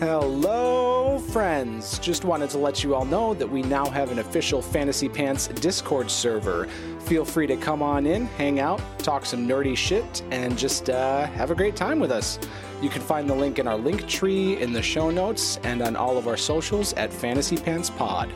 [0.00, 1.98] Hello, friends.
[1.98, 5.48] Just wanted to let you all know that we now have an official Fantasy Pants
[5.48, 6.68] Discord server.
[7.00, 11.26] Feel free to come on in, hang out, talk some nerdy shit, and just uh,
[11.26, 12.38] have a great time with us.
[12.80, 15.96] You can find the link in our link tree in the show notes and on
[15.96, 18.32] all of our socials at Fantasy Pants Pod.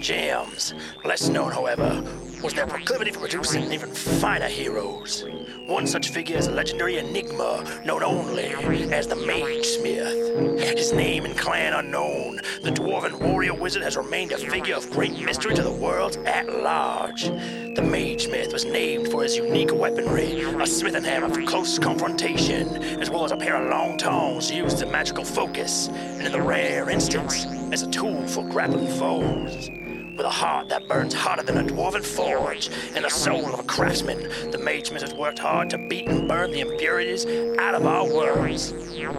[0.00, 0.74] Gems.
[1.04, 2.02] Less known, however,
[2.42, 5.24] was their proclivity for producing even finer heroes.
[5.66, 8.46] One such figure is a legendary enigma known only
[8.92, 10.58] as the Mage Smith.
[10.58, 15.20] His name and clan unknown, the dwarven warrior wizard has remained a figure of great
[15.20, 17.24] mystery to the world at large.
[17.24, 22.82] The Mage Smith was named for his unique weaponry, a smithing hammer for close confrontation,
[23.00, 26.42] as well as a pair of long tongs used in magical focus, and in the
[26.42, 29.70] rare instance, as a tool for grappling foes.
[30.16, 33.62] With a heart that burns hotter than a dwarven forge and the soul of a
[33.62, 37.24] craftsman, the Mage has worked hard to beat and burn the impurities
[37.58, 38.72] out of our worlds.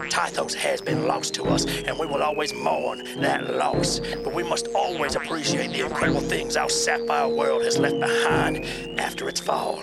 [0.09, 3.99] Tythos has been lost to us, and we will always mourn that loss.
[4.23, 8.65] But we must always appreciate the incredible things our sapphire world has left behind
[8.99, 9.81] after its fall.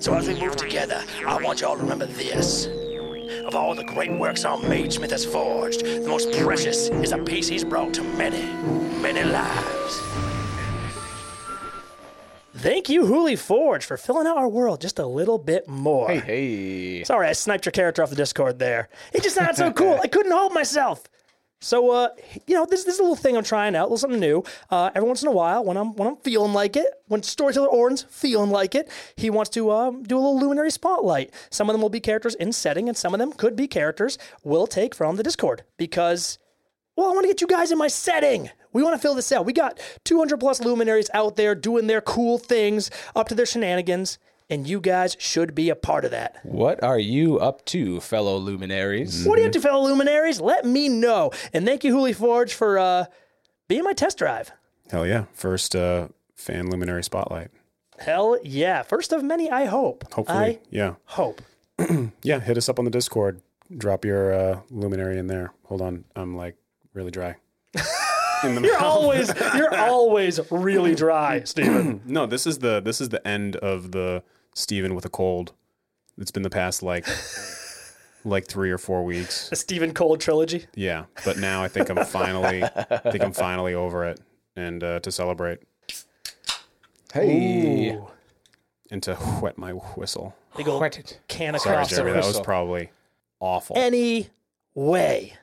[0.00, 2.68] So as we move together, I want y'all to remember this.
[3.44, 7.18] Of all the great works our Mage Smith has forged, the most precious is a
[7.18, 8.42] piece he's brought to many,
[9.00, 10.27] many lives.
[12.58, 16.08] Thank you, Hooli Forge, for filling out our world just a little bit more.
[16.08, 17.04] Hey, hey.
[17.04, 18.88] Sorry, I sniped your character off the Discord there.
[19.12, 20.00] It just sounded so cool.
[20.02, 21.04] I couldn't hold myself.
[21.60, 22.08] So, uh,
[22.48, 24.42] you know, this, this is a little thing I'm trying out, a little something new.
[24.70, 27.68] Uh, every once in a while, when I'm when I'm feeling like it, when Storyteller
[27.68, 31.32] Orin's feeling like it, he wants to um, do a little luminary spotlight.
[31.50, 34.18] Some of them will be characters in setting, and some of them could be characters
[34.42, 36.38] we'll take from the Discord because
[36.96, 38.50] well, I want to get you guys in my setting.
[38.78, 39.44] We want to fill this out.
[39.44, 44.20] We got 200 plus luminaries out there doing their cool things, up to their shenanigans,
[44.48, 46.38] and you guys should be a part of that.
[46.44, 49.26] What are you up to, fellow luminaries?
[49.26, 50.40] What are you up to, fellow luminaries?
[50.40, 51.32] Let me know.
[51.52, 53.06] And thank you, Hooli Forge, for uh,
[53.66, 54.52] being my test drive.
[54.92, 55.24] Hell yeah.
[55.32, 56.06] First uh,
[56.36, 57.50] fan luminary spotlight.
[57.98, 58.82] Hell yeah.
[58.82, 60.04] First of many, I hope.
[60.14, 60.38] Hopefully.
[60.38, 60.94] I yeah.
[61.06, 61.42] hope.
[62.22, 62.38] Yeah.
[62.38, 63.40] Hit us up on the Discord.
[63.76, 65.52] Drop your uh, luminary in there.
[65.64, 66.04] Hold on.
[66.14, 66.54] I'm like
[66.94, 67.34] really dry.
[68.44, 68.82] In the You're mouth.
[68.82, 72.00] always you're always really dry, Steven.
[72.06, 74.22] No, this is the this is the end of the
[74.54, 75.52] Steven with a cold.
[76.18, 77.06] It's been the past like
[78.24, 79.48] like three or four weeks.
[79.48, 80.66] the Stephen Cold trilogy.
[80.74, 84.20] Yeah, but now I think I'm finally I think I'm finally over it,
[84.56, 85.60] and uh, to celebrate
[87.12, 87.90] Hey.
[87.94, 88.08] Ooh.
[88.90, 90.34] and to wet my whistle.
[90.56, 91.20] Big old Wet it.
[91.28, 92.90] can of Sorry, cough Jeremy, that was probably
[93.40, 93.76] awful.
[93.78, 94.28] any
[94.74, 95.34] way.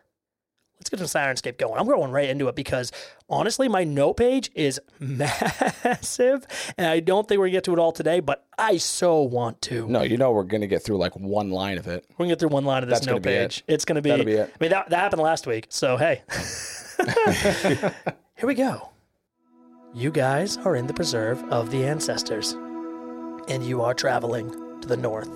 [0.85, 1.79] Let's get some Syrinscape going.
[1.79, 2.91] I'm going right into it because
[3.28, 6.46] honestly, my note page is massive,
[6.78, 9.63] and I don't think we're gonna get to it all today, but I so want
[9.63, 9.88] to.
[9.88, 12.06] No, you know we're gonna get through like one line of it.
[12.12, 13.63] We're gonna get through one line of this That's note page.
[13.68, 13.74] it.
[13.74, 14.12] It's gonna be.
[14.12, 14.53] That'll be it.
[14.53, 16.22] I mean, that, that happened last week, so hey.
[18.35, 18.90] Here we go.
[19.95, 22.51] You guys are in the preserve of the ancestors,
[23.47, 24.51] and you are traveling
[24.81, 25.35] to the north.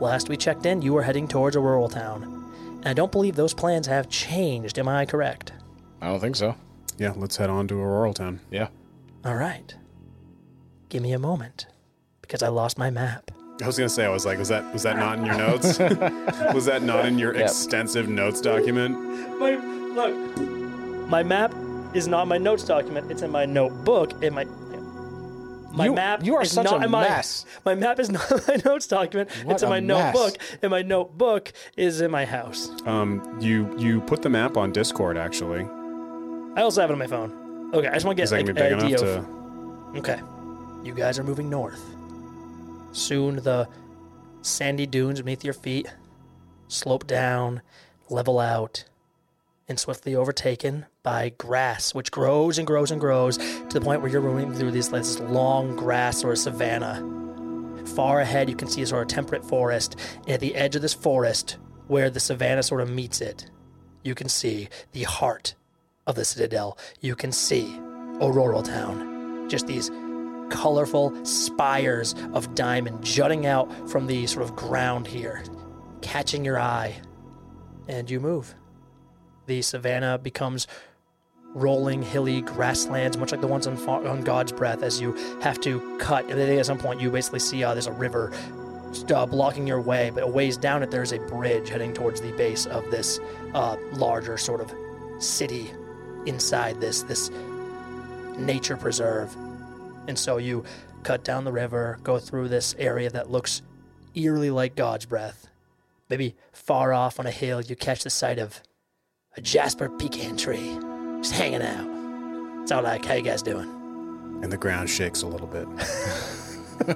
[0.00, 2.39] Last we checked in, you were heading towards Auroral Town.
[2.80, 5.52] And I don't believe those plans have changed, am I correct?
[6.00, 6.54] I don't think so.
[6.98, 8.40] yeah, let's head on to Auroral Town.
[8.50, 8.68] Yeah.
[9.24, 9.74] All right.
[10.88, 11.66] Give me a moment,
[12.22, 13.30] because I lost my map.
[13.62, 15.78] I was gonna say, I was like, was that was that not in your notes?
[16.54, 18.98] was that not in your extensive notes document?
[19.38, 20.38] My look,
[21.10, 21.54] my map
[21.92, 23.10] is not my notes document.
[23.10, 24.22] It's in my notebook.
[24.22, 24.44] In my
[25.72, 26.24] my You- map.
[26.24, 27.44] you are is such not a in my, mess.
[27.64, 29.30] My map is not in my notes document.
[29.44, 30.14] What it's in my mess.
[30.14, 32.70] notebook, and my notebook is in my house.
[32.86, 35.62] Um, you you put the map on Discord actually.
[36.56, 37.70] I also have it on my phone.
[37.74, 39.94] Okay, I just want to get that like, gonna big an idea enough of.
[39.94, 39.98] to?
[39.98, 40.20] Okay.
[40.82, 41.84] You guys are moving north.
[42.92, 43.68] Soon the
[44.42, 45.86] sandy dunes beneath your feet
[46.68, 47.62] slope down,
[48.08, 48.84] level out,
[49.70, 54.10] and swiftly overtaken by grass, which grows and grows and grows to the point where
[54.10, 57.00] you're moving through this, this long grass or savanna.
[57.94, 60.82] Far ahead, you can see a sort of temperate forest, and at the edge of
[60.82, 61.56] this forest,
[61.86, 63.48] where the savanna sort of meets it,
[64.02, 65.54] you can see the heart
[66.08, 66.76] of the citadel.
[67.00, 67.78] You can see
[68.20, 69.48] Aurora Town.
[69.48, 69.88] Just these
[70.50, 75.44] colorful spires of diamond jutting out from the sort of ground here,
[76.02, 77.00] catching your eye.
[77.86, 78.54] And you move.
[79.46, 80.66] The savannah becomes
[81.54, 85.98] rolling, hilly grasslands, much like the ones on, on God's Breath, as you have to
[85.98, 86.30] cut.
[86.30, 88.32] At some point, you basically see uh, there's a river
[89.14, 92.32] uh, blocking your way, but a ways down it, there's a bridge heading towards the
[92.32, 93.18] base of this
[93.54, 94.72] uh, larger sort of
[95.22, 95.70] city
[96.26, 97.30] inside this this
[98.36, 99.34] nature preserve.
[100.06, 100.64] And so you
[101.02, 103.62] cut down the river, go through this area that looks
[104.14, 105.48] eerily like God's breath.
[106.08, 108.60] Maybe far off on a hill, you catch the sight of
[109.36, 110.78] a jasper pecan tree
[111.20, 112.62] just hanging out.
[112.62, 113.68] It's all like, how you guys doing?
[114.42, 115.68] And the ground shakes a little bit.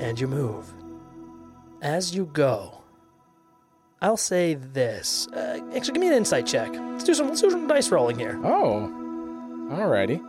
[0.00, 0.72] and you move.
[1.80, 2.82] As you go,
[4.00, 5.28] I'll say this.
[5.28, 6.72] Uh, actually, give me an insight check.
[6.72, 7.28] Let's do some.
[7.28, 8.38] Let's do some dice rolling here.
[8.44, 8.88] Oh,
[9.70, 10.20] alrighty.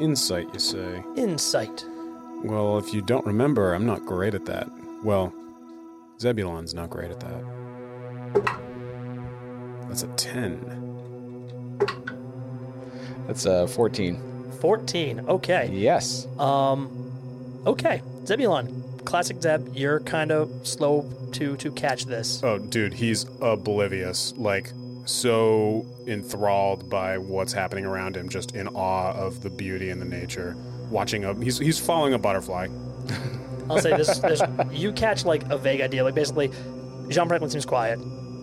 [0.00, 1.02] Insight, you say?
[1.16, 1.84] Insight.
[2.44, 4.68] Well, if you don't remember, I'm not great at that.
[5.02, 5.34] Well,
[6.20, 7.59] Zebulon's not great at that.
[9.88, 10.80] That's a 10.
[13.26, 14.30] That's a 14.
[14.60, 15.20] Fourteen.
[15.20, 15.70] Okay.
[15.72, 16.26] Yes.
[16.38, 16.90] Um.
[17.66, 18.02] Okay.
[18.26, 18.82] Zebulon.
[19.04, 19.74] Classic Zeb.
[19.74, 22.42] You're kind of slow to to catch this.
[22.44, 24.34] Oh, dude, he's oblivious.
[24.36, 24.70] Like,
[25.06, 30.04] so enthralled by what's happening around him, just in awe of the beauty and the
[30.04, 30.56] nature.
[30.90, 32.68] Watching a, he's he's following a butterfly.
[33.70, 36.04] I'll say this, this you catch like a vague idea.
[36.04, 36.50] Like basically,
[37.08, 37.98] Jean Franklin seems quiet.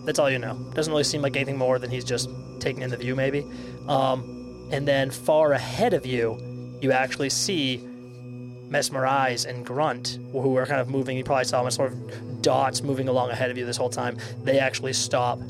[0.08, 0.54] That's all you know.
[0.72, 3.44] Doesn't really seem like anything more than he's just taking in the view, maybe.
[3.88, 10.56] Um, and then far ahead of you, you actually see Mesmer Eyes and Grunt, who
[10.56, 11.18] are kind of moving.
[11.18, 13.90] You probably saw them as sort of dots moving along ahead of you this whole
[13.90, 14.16] time.
[14.44, 15.40] They actually stop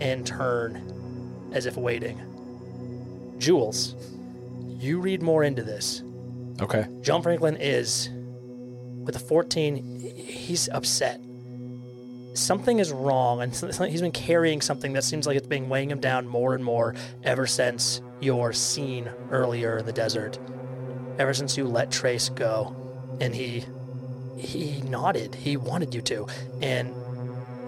[0.00, 2.18] and turn as if waiting.
[3.38, 3.94] Jules,
[4.66, 6.02] you read more into this.
[6.60, 6.84] Okay.
[7.00, 8.10] John Franklin is,
[9.04, 11.20] with a 14, he's upset.
[12.34, 16.00] Something is wrong, and he's been carrying something that seems like it's been weighing him
[16.00, 16.94] down more and more
[17.24, 20.38] ever since your scene earlier in the desert.
[21.18, 22.76] Ever since you let Trace go,
[23.20, 23.64] and he
[24.38, 25.34] he nodded.
[25.34, 26.26] He wanted you to,
[26.62, 26.94] and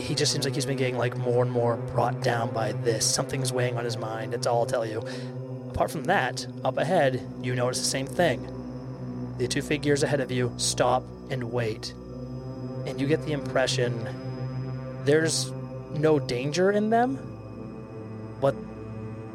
[0.00, 3.04] he just seems like he's been getting like more and more brought down by this.
[3.04, 4.32] Something's weighing on his mind.
[4.32, 5.02] That's all I'll tell you.
[5.70, 9.34] Apart from that, up ahead, you notice the same thing.
[9.38, 11.94] The two figures ahead of you stop and wait.
[12.86, 14.08] And you get the impression
[15.04, 15.52] there's
[15.94, 17.18] no danger in them,
[18.40, 18.54] but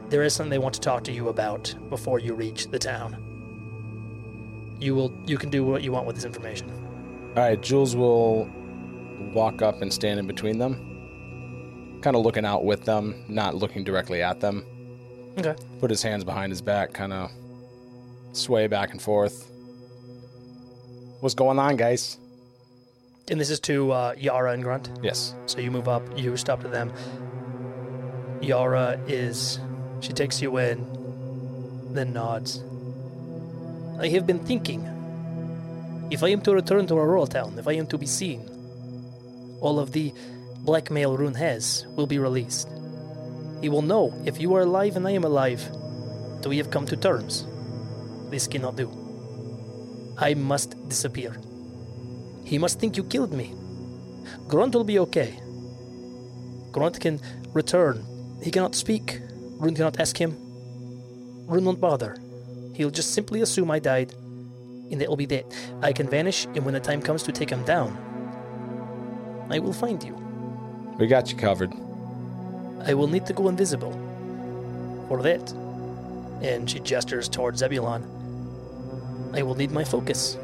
[0.10, 3.24] there is something they want to talk to you about before you reach the town.
[4.80, 6.72] You will you can do what you want with this information.
[7.36, 7.62] All right.
[7.62, 8.50] Jules will
[9.34, 13.84] walk up and stand in between them, kind of looking out with them, not looking
[13.84, 14.66] directly at them.
[15.38, 15.56] Okay.
[15.80, 17.32] Put his hands behind his back, kind of
[18.34, 19.52] sway back and forth.
[21.20, 22.18] What's going on, guys?
[23.30, 24.90] And this is to uh, Yara and Grunt.
[25.02, 25.34] Yes.
[25.48, 26.94] So you move up, you stop to them.
[28.42, 29.60] Yara is.
[30.00, 30.86] She takes you in,
[31.94, 32.64] then nods.
[34.00, 34.86] I have been thinking.
[36.10, 38.48] If I am to return to Aurora Town, if I am to be seen,
[39.60, 40.14] all of the
[40.60, 42.70] blackmail Rune has will be released.
[43.62, 45.62] He will know if you are alive and I am alive
[46.42, 47.46] that we have come to terms.
[48.30, 48.90] This cannot do.
[50.18, 51.36] I must disappear.
[52.48, 53.54] He must think you killed me.
[54.48, 55.38] Grunt will be okay.
[56.72, 57.20] Grunt can
[57.52, 58.06] return.
[58.42, 59.20] He cannot speak.
[59.60, 60.32] Rune cannot ask him.
[61.46, 62.16] Rune won't bother.
[62.74, 64.14] He'll just simply assume I died,
[64.90, 65.54] and that will be that.
[65.82, 67.98] I can vanish, and when the time comes to take him down,
[69.50, 70.16] I will find you.
[70.98, 71.74] We got you covered.
[72.86, 73.92] I will need to go invisible.
[75.10, 75.52] For that.
[76.42, 78.04] And she gestures towards Zebulon.
[79.34, 80.38] I will need my focus.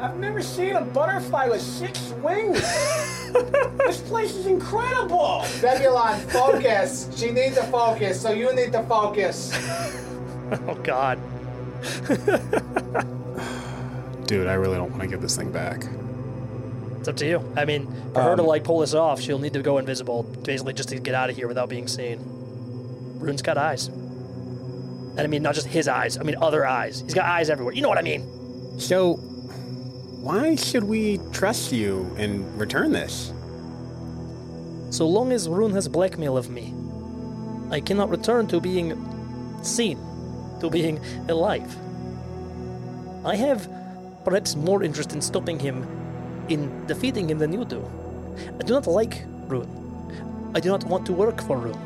[0.00, 2.60] I've never seen a butterfly with six wings.
[3.78, 5.42] this place is incredible.
[5.44, 7.08] Zebulon, focus.
[7.16, 9.52] She needs to focus, so you need to focus.
[10.68, 11.18] Oh, God.
[14.26, 15.84] Dude, I really don't want to give this thing back.
[16.98, 17.52] It's up to you.
[17.56, 20.22] I mean, for her to um, like pull this off, she'll need to go invisible,
[20.22, 22.20] basically just to get out of here without being seen.
[23.18, 23.88] Rune's got eyes.
[23.88, 27.00] And I mean, not just his eyes, I mean, other eyes.
[27.00, 27.74] He's got eyes everywhere.
[27.74, 28.78] You know what I mean?
[28.78, 29.18] So,
[30.24, 33.30] why should we trust you and return this?
[34.88, 36.72] So long as Rune has blackmail of me,
[37.70, 38.96] I cannot return to being
[39.62, 39.98] seen,
[40.60, 41.70] to being alive.
[43.22, 43.68] I have
[44.24, 45.86] perhaps more interest in stopping him,
[46.48, 47.84] in defeating him than you do.
[48.58, 49.68] I do not like Rune.
[50.54, 51.80] I do not want to work for Rune.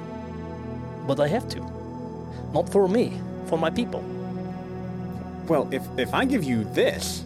[1.09, 1.61] But I have to.
[2.55, 4.05] Not for me, for my people.
[5.49, 7.25] Well, if if I give you this,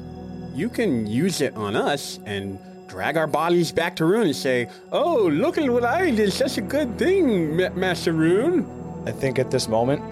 [0.54, 4.68] you can use it on us and drag our bodies back to Rune and say,
[4.90, 6.32] "Oh, look at what I did!
[6.32, 8.66] Such a good thing, Ma- Master Rune."
[9.06, 10.02] I think at this moment,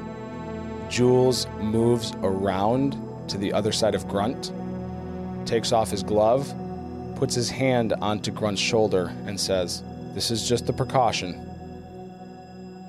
[0.90, 2.96] Jules moves around
[3.28, 4.52] to the other side of Grunt,
[5.46, 6.52] takes off his glove,
[7.14, 11.38] puts his hand onto Grunt's shoulder, and says, This is just a precaution.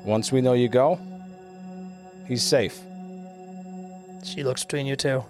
[0.04, 1.00] Once we know you go,
[2.28, 2.80] he's safe.
[4.24, 5.24] She looks between you two,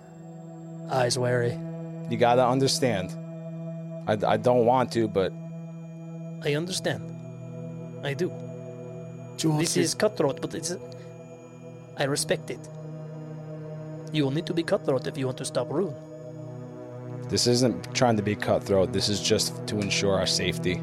[0.90, 1.60] eyes wary.
[2.12, 3.16] You gotta understand.
[4.06, 5.32] I, I don't want to, but
[6.44, 7.02] I understand.
[8.04, 8.30] I do.
[9.38, 10.76] Jules, This is cutthroat, but it's.
[11.98, 12.60] I respect it.
[14.12, 15.96] You will need to be cutthroat if you want to stop Rune.
[17.30, 18.92] this isn't trying to be cutthroat.
[18.92, 20.82] This is just to ensure our safety.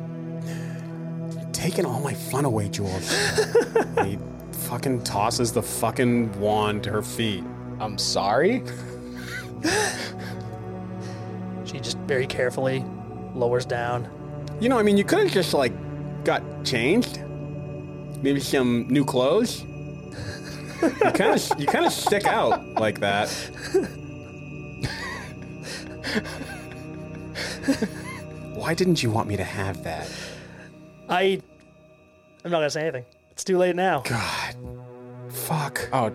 [1.52, 3.08] taking all my fun away, Jules.
[4.04, 4.18] he
[4.68, 7.44] fucking tosses the fucking wand to her feet.
[7.80, 8.62] I'm sorry?
[11.78, 12.84] She just very carefully
[13.36, 14.10] lowers down.
[14.58, 15.72] You know, I mean, you could have just like
[16.24, 17.22] got changed,
[18.20, 19.62] maybe some new clothes.
[19.62, 23.28] you kind of you kind of stick out like that.
[28.54, 30.10] Why didn't you want me to have that?
[31.08, 31.40] I.
[32.44, 33.04] I'm not gonna say anything.
[33.30, 34.00] It's too late now.
[34.00, 34.56] God,
[35.30, 35.88] fuck.
[35.92, 36.12] Oh.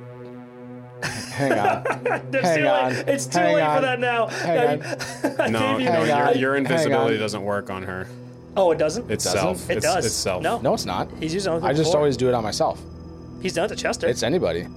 [1.33, 1.83] Hang on.
[2.33, 2.93] It's Hang too on.
[2.93, 3.07] late.
[3.07, 3.75] It's too Hang late on.
[3.77, 4.27] for that now.
[4.27, 5.41] Hang I- on.
[5.41, 8.07] I No, you- no, your, your invisibility doesn't work on her.
[8.55, 9.09] Oh, it doesn't.
[9.09, 9.39] It's Doesn't?
[9.39, 9.69] self.
[9.69, 10.05] It it's, does.
[10.05, 10.43] It's self.
[10.43, 10.59] No.
[10.59, 11.09] No, it's not.
[11.19, 11.53] He's using.
[11.53, 11.63] it.
[11.63, 12.79] I just always do it on myself.
[13.41, 14.07] He's done it to Chester.
[14.07, 14.67] It's anybody.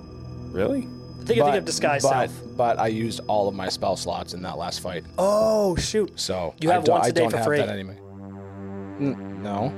[0.51, 0.89] Really?
[1.21, 2.57] I think I think of disguise but, self.
[2.57, 6.19] but I used all of my spell slots in that last fight, Oh shoot!
[6.19, 7.59] so You I have don't, once a day don't for have free.
[7.59, 7.99] that anyway.
[9.01, 9.73] No.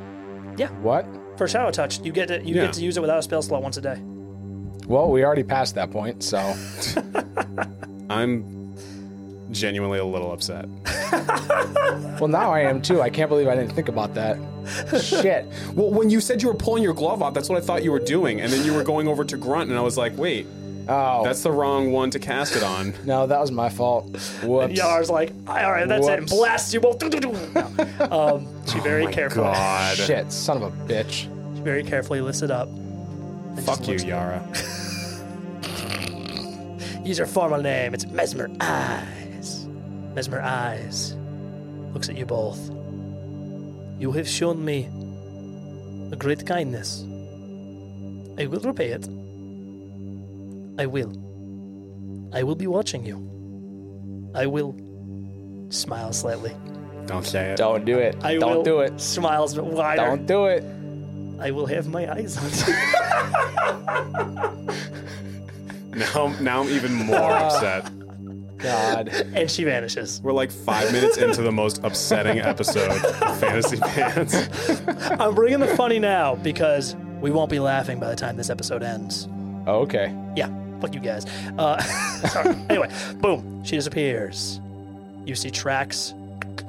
[0.57, 0.69] Yeah.
[0.83, 1.07] What?
[1.37, 2.67] For Shadow Touch, you get to you Yeah.
[2.67, 4.01] get to use it without a spell slot once a day.
[4.89, 6.39] Well, we already passed that point, so
[8.11, 8.75] I'm
[9.51, 10.67] genuinely a little upset.
[12.19, 13.03] well now I am too.
[13.03, 14.39] I can't believe I didn't think about that.
[15.03, 15.47] Shit.
[15.75, 17.93] Well, when you said you were pulling your glove off, that's what I thought you
[17.93, 20.47] were doing, and then you were going over to Grunt, and I was like, wait,
[20.91, 22.95] Oh, that's the wrong one to cast it on.
[23.05, 24.07] no, that was my fault.
[24.43, 24.73] Whoops.
[24.75, 26.33] Yar's like, all right, that's it, and Whoops.
[26.33, 27.03] blasts you both.
[27.03, 27.67] No.
[28.11, 29.97] Um, she very carefully, God.
[29.99, 31.29] Shit, son of a bitch.
[31.57, 32.71] she very carefully lifts it up.
[33.59, 34.41] And Fuck you, Yara.
[37.05, 37.93] Use her formal name.
[37.93, 39.67] It's Mesmer Eyes.
[40.15, 41.17] Mesmer Eyes
[41.93, 42.71] looks at you both.
[43.99, 44.89] You have shown me
[46.13, 47.03] a great kindness.
[48.39, 49.09] I will repay it.
[50.79, 51.13] I will.
[52.33, 53.17] I will be watching you.
[54.35, 54.77] I will
[55.71, 56.55] smile slightly.
[57.07, 57.57] Don't say it.
[57.57, 58.17] Don't do it.
[58.23, 59.01] I don't will do it.
[59.01, 60.03] Smiles a bit wider.
[60.03, 60.63] Don't do it.
[61.41, 62.75] I will have my eyes on you.
[65.99, 67.91] Now, now I'm even more upset.
[68.59, 69.09] God.
[69.09, 70.21] and she vanishes.
[70.23, 74.35] We're like five minutes into the most upsetting episode of Fantasy Pants.
[75.19, 78.83] I'm bringing the funny now because we won't be laughing by the time this episode
[78.83, 79.29] ends.
[79.67, 80.15] Okay.
[80.37, 81.25] Yeah, fuck you guys.
[81.59, 81.81] Uh,
[82.29, 82.55] sorry.
[82.69, 84.61] anyway, boom, she disappears.
[85.25, 86.15] You see tracks.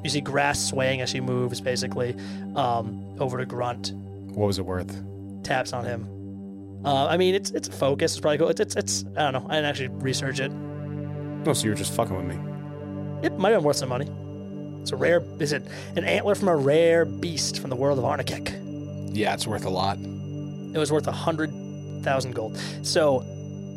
[0.02, 2.16] You see grass swaying as she moves, basically,
[2.56, 3.92] um, over to Grunt.
[4.34, 5.02] What was it worth?
[5.42, 6.06] Taps on him.
[6.84, 8.12] Uh, I mean, it's it's a focus.
[8.12, 8.48] It's probably cool.
[8.48, 9.46] It's, it's it's I don't know.
[9.48, 10.50] I didn't actually research it.
[11.46, 12.36] Oh, so you were just fucking with me.
[13.26, 14.08] It might have been worth some money.
[14.80, 15.22] It's a rare.
[15.38, 15.62] Is it
[15.96, 19.14] an antler from a rare beast from the world of Arnikek?
[19.14, 19.98] Yeah, it's worth a lot.
[19.98, 21.50] It was worth a hundred
[22.02, 22.56] thousand gold.
[22.82, 23.24] So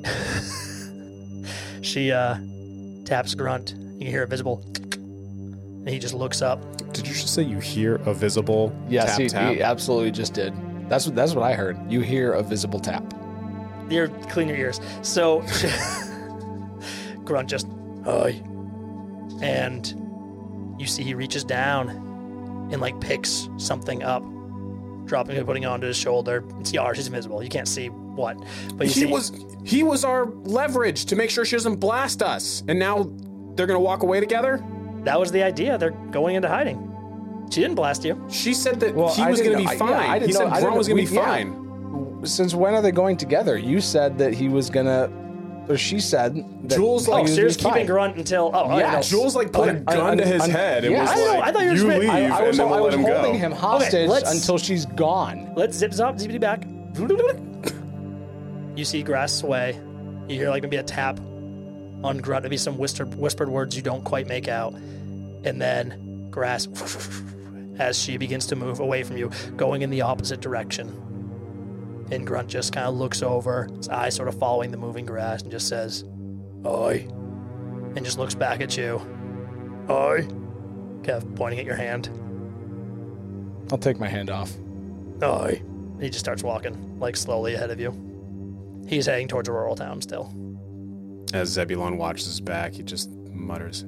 [1.81, 2.37] she uh,
[3.03, 3.71] taps Grunt.
[3.71, 6.72] You can hear a visible, and he just looks up.
[6.93, 9.53] Did you just say you hear a visible Yes, tap he, tap?
[9.55, 10.53] he absolutely just did.
[10.89, 11.79] That's what that's what I heard.
[11.91, 13.03] You hear a visible tap.
[13.89, 14.79] Ear, clean your ears.
[15.01, 15.41] So
[17.25, 17.67] Grunt just,
[18.05, 18.41] hi,
[19.41, 21.89] and you see he reaches down
[22.71, 24.23] and like picks something up,
[25.05, 26.43] dropping it, putting it onto his shoulder.
[26.59, 26.95] It's Yar.
[26.95, 27.41] She's invisible.
[27.43, 28.37] You can't see what,
[28.75, 29.31] but you he see was
[29.63, 32.63] he was our leverage to make sure she doesn't blast us.
[32.67, 33.09] And now
[33.55, 34.63] they're gonna walk away together?
[35.03, 35.77] That was the idea.
[35.77, 36.89] They're going into hiding.
[37.51, 38.23] She didn't blast you.
[38.29, 39.93] She said that Well, he I was gonna didn't be yeah, fine.
[40.09, 41.23] I didn't he said know- I Grunt was gonna be we- yeah.
[41.25, 41.59] fine.
[42.25, 43.57] Since when are they going together?
[43.57, 45.09] You said that he was gonna,
[45.67, 46.35] or she said
[46.67, 47.73] that Jules, like, Oh, was so you're fine.
[47.73, 49.03] keeping Grunt until oh, Yeah, didn't.
[49.05, 51.01] Jules like put a gun un- to his un- head and yeah.
[51.01, 52.59] was I know, like, I thought you were "You just- leave," I, I was, and
[52.59, 53.37] then we'll was let him holding go.
[53.37, 55.51] him hostage let's- until she's gone.
[55.55, 56.63] Let's zip zop zippity back.
[58.75, 59.79] You see grass sway.
[60.27, 61.19] You hear like maybe a tap
[62.03, 66.67] on grunt, maybe some whispered whispered words you don't quite make out, and then grass
[67.79, 70.87] as she begins to move away from you, going in the opposite direction.
[72.11, 75.41] And Grunt just kind of looks over, his eyes sort of following the moving grass,
[75.41, 76.03] and just says,
[76.65, 77.07] Oi.
[77.95, 79.01] And just looks back at you.
[79.89, 80.27] Oi.
[81.01, 82.09] Kev, pointing at your hand.
[83.71, 84.51] I'll take my hand off.
[85.23, 85.61] Oi.
[85.63, 87.93] And he just starts walking, like slowly ahead of you.
[88.87, 90.31] He's heading towards Rural Town still.
[91.33, 93.85] As Zebulon watches his back, he just mutters,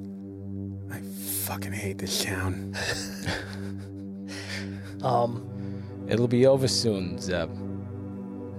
[0.92, 1.00] I
[1.46, 2.74] fucking hate this town.
[5.04, 5.52] Um,
[6.08, 7.52] It'll be over soon, Zeb.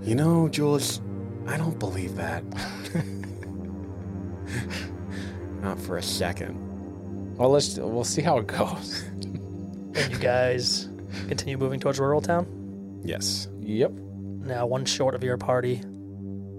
[0.03, 1.01] You know, Jules,
[1.49, 2.45] I don't believe that.
[5.63, 7.37] Not for a second.
[7.37, 9.03] Well, let's we'll see how it goes.
[9.03, 10.89] and you guys
[11.27, 13.01] continue moving towards Rural Town.
[13.05, 13.49] Yes.
[13.59, 13.91] Yep.
[13.93, 15.81] Now, one short of your party,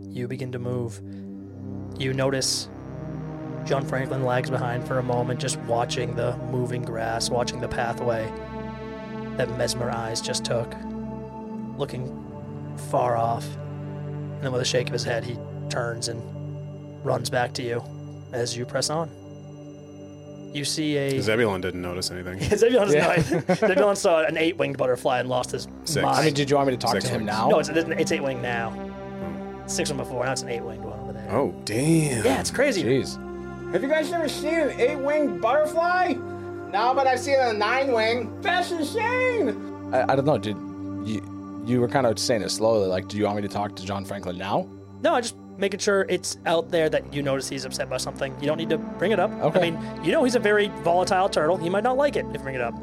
[0.10, 1.00] you begin to move.
[2.00, 2.70] You notice
[3.66, 8.32] John Franklin lags behind for a moment, just watching the moving grass, watching the pathway
[9.38, 10.74] that Mesmer Eyes just took,
[11.78, 12.08] looking
[12.90, 13.46] far off.
[13.46, 15.38] And then, with a shake of his head, he
[15.70, 16.22] turns and
[17.04, 17.84] runs back to you
[18.32, 19.10] as you press on.
[20.54, 21.20] You see a.
[21.22, 22.40] Zebulon didn't notice anything.
[22.58, 23.16] Zebulon, Yeah.
[23.48, 23.56] yeah.
[23.56, 26.04] Zebulon saw an eight winged butterfly and lost his Six.
[26.04, 26.18] mind.
[26.20, 27.28] I mean, did you want me to talk Six to him wings.
[27.36, 27.50] now?
[27.50, 28.70] No, it's, it's eight winged now.
[29.68, 31.28] Six one before, now it's an eight winged one over there.
[31.32, 32.24] Oh, damn.
[32.24, 32.84] Yeah, it's crazy.
[32.84, 33.18] Jeez.
[33.74, 36.14] Have you guys ever seen an eight-winged butterfly?
[36.14, 38.42] No, but I've seen a nine wing.
[38.42, 39.94] That's insane!
[39.94, 40.38] I, I don't know.
[40.38, 40.56] Did
[41.06, 42.88] you you were kind of saying it slowly?
[42.88, 44.70] Like, do you want me to talk to John Franklin now?
[45.02, 48.34] No, I'm just making sure it's out there that you notice he's upset by something.
[48.40, 49.32] You don't need to bring it up.
[49.32, 49.60] Okay.
[49.60, 51.58] I mean, you know he's a very volatile turtle.
[51.58, 52.74] He might not like it if you bring it up.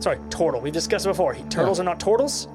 [0.00, 0.60] Sorry, turtle.
[0.62, 1.34] We've discussed it before.
[1.34, 2.46] He, turtles are not turtles.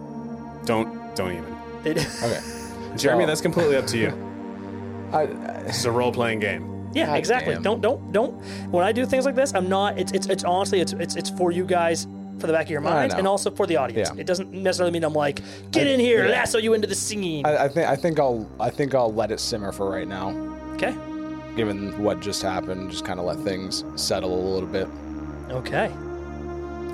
[0.66, 1.56] Don't, don't even.
[1.84, 2.40] They, Okay.
[2.98, 4.10] Jeremy, um, that's completely up to you.
[5.14, 5.26] I,
[5.66, 6.90] This is a role-playing game.
[6.94, 7.54] yeah, God exactly.
[7.54, 7.64] damn.
[7.64, 8.34] Don't don't don't.
[8.72, 9.98] When I do things like this, I'm not.
[10.00, 12.08] It's it's, it's honestly it's, it's it's for you guys.
[12.40, 14.10] For the back of your I minds, and also for the audience.
[14.14, 14.20] Yeah.
[14.20, 16.32] It doesn't necessarily mean I'm like, get in here, yeah.
[16.32, 17.46] lasso you into the scene.
[17.46, 20.30] I, I think I think I'll I think I'll let it simmer for right now.
[20.74, 20.96] okay,
[21.56, 24.88] Given what just happened, just kind of let things settle a little bit.
[25.52, 25.92] okay.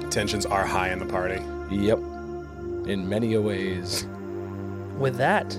[0.09, 1.41] Tensions are high in the party.
[1.71, 1.99] Yep.
[2.87, 4.05] In many a ways.
[4.97, 5.57] With that,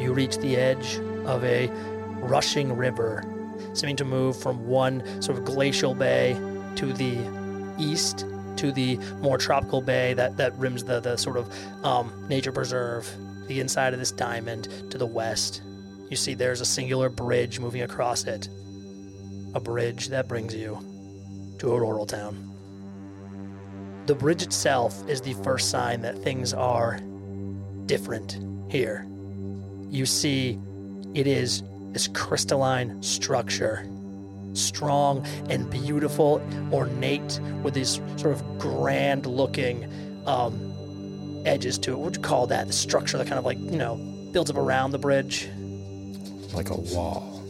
[0.00, 1.68] you reach the edge of a
[2.20, 3.24] rushing river,
[3.74, 6.34] seeming to move from one sort of glacial bay
[6.76, 7.18] to the
[7.78, 11.52] east to the more tropical bay that, that rims the, the sort of
[11.84, 13.08] um, nature preserve,
[13.46, 15.62] the inside of this diamond to the west.
[16.10, 18.48] You see there's a singular bridge moving across it,
[19.54, 20.78] a bridge that brings you
[21.58, 22.46] to Auroral Town.
[24.06, 26.98] The bridge itself is the first sign that things are
[27.86, 28.38] different
[28.70, 29.06] here.
[29.90, 30.58] You see,
[31.14, 33.84] it is this crystalline structure,
[34.52, 36.40] strong and beautiful,
[36.72, 39.90] ornate, with these sort of grand looking
[40.26, 41.96] um, edges to it.
[41.96, 42.68] What would you call that?
[42.68, 43.96] The structure that kind of like, you know,
[44.32, 45.48] builds up around the bridge.
[46.52, 47.44] Like a wall.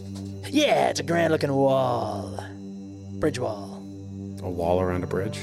[0.49, 2.43] Yeah, it's a grand looking wall.
[3.19, 3.77] Bridge wall.
[4.43, 5.39] A wall around a bridge?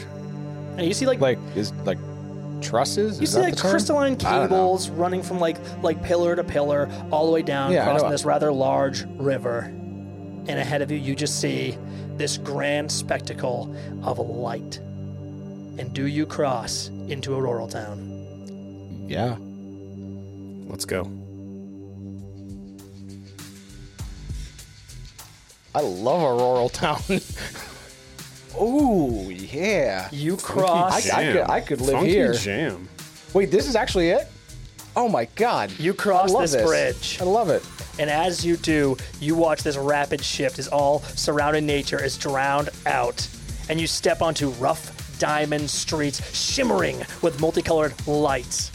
[0.77, 1.99] And you see like Like is like
[2.62, 3.17] trusses?
[3.20, 3.72] You Is see that like the term?
[3.72, 7.84] crystalline I cables running from like like pillar to pillar all the way down, Yeah,
[7.84, 8.12] I crossing know.
[8.12, 9.62] this rather large river.
[10.50, 11.78] And ahead of you, you just see
[12.15, 14.78] this grand spectacle of light.
[14.78, 19.06] And do you cross into Auroral Town?
[19.10, 19.36] Yeah.
[20.70, 21.04] Let's go.
[25.76, 27.02] I love Auroral Town.
[28.62, 30.10] Ooh, yeah.
[30.12, 31.10] You cross.
[31.10, 32.34] I could- I could live Funky here.
[32.34, 32.88] jam.
[33.34, 34.28] Wait, this is actually it?
[34.96, 35.72] Oh my god.
[35.80, 37.17] You cross I love this, this bridge.
[37.22, 37.63] I love it.
[38.00, 42.70] And as you do, you watch this rapid shift as all surrounding nature is drowned
[42.86, 43.28] out.
[43.70, 48.72] And you step onto rough diamond streets shimmering with multicolored lights.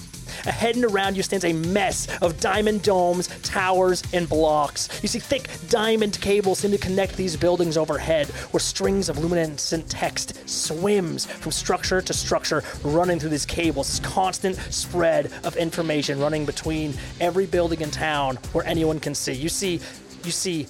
[0.47, 4.88] Ahead and around you stands a mess of diamond domes, towers, and blocks.
[5.03, 9.88] You see thick diamond cables seem to connect these buildings overhead, where strings of luminescent
[9.88, 13.88] text swims from structure to structure, running through these cables.
[13.88, 19.33] This constant spread of information running between every building in town where anyone can see.
[19.33, 19.81] You see,
[20.25, 20.66] you see,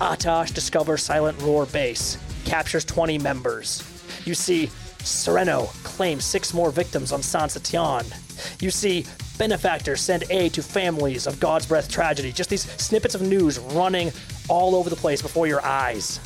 [0.00, 3.82] Atash discovers Silent Roar base, captures 20 members.
[4.24, 4.70] You see,
[5.02, 8.06] Sereno claims six more victims on San Satian.
[8.60, 9.06] You see,
[9.38, 12.32] benefactors send aid to families of God's Breath tragedy.
[12.32, 14.12] Just these snippets of news running
[14.48, 16.20] all over the place before your eyes.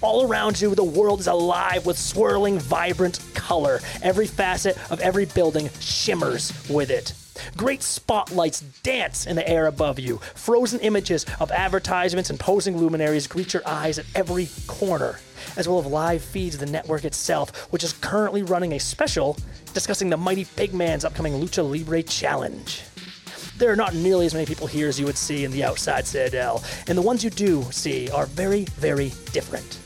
[0.00, 3.80] All around you, the world is alive with swirling, vibrant color.
[4.00, 7.14] Every facet of every building shimmers with it.
[7.56, 10.18] Great spotlights dance in the air above you.
[10.34, 15.18] Frozen images of advertisements and posing luminaries greet your eyes at every corner.
[15.56, 19.36] As well as live feeds of the network itself, which is currently running a special
[19.74, 22.82] discussing the Mighty Pigman's upcoming Lucha Libre Challenge.
[23.58, 26.06] There are not nearly as many people here as you would see in the outside
[26.06, 29.78] Citadel, and the ones you do see are very, very different.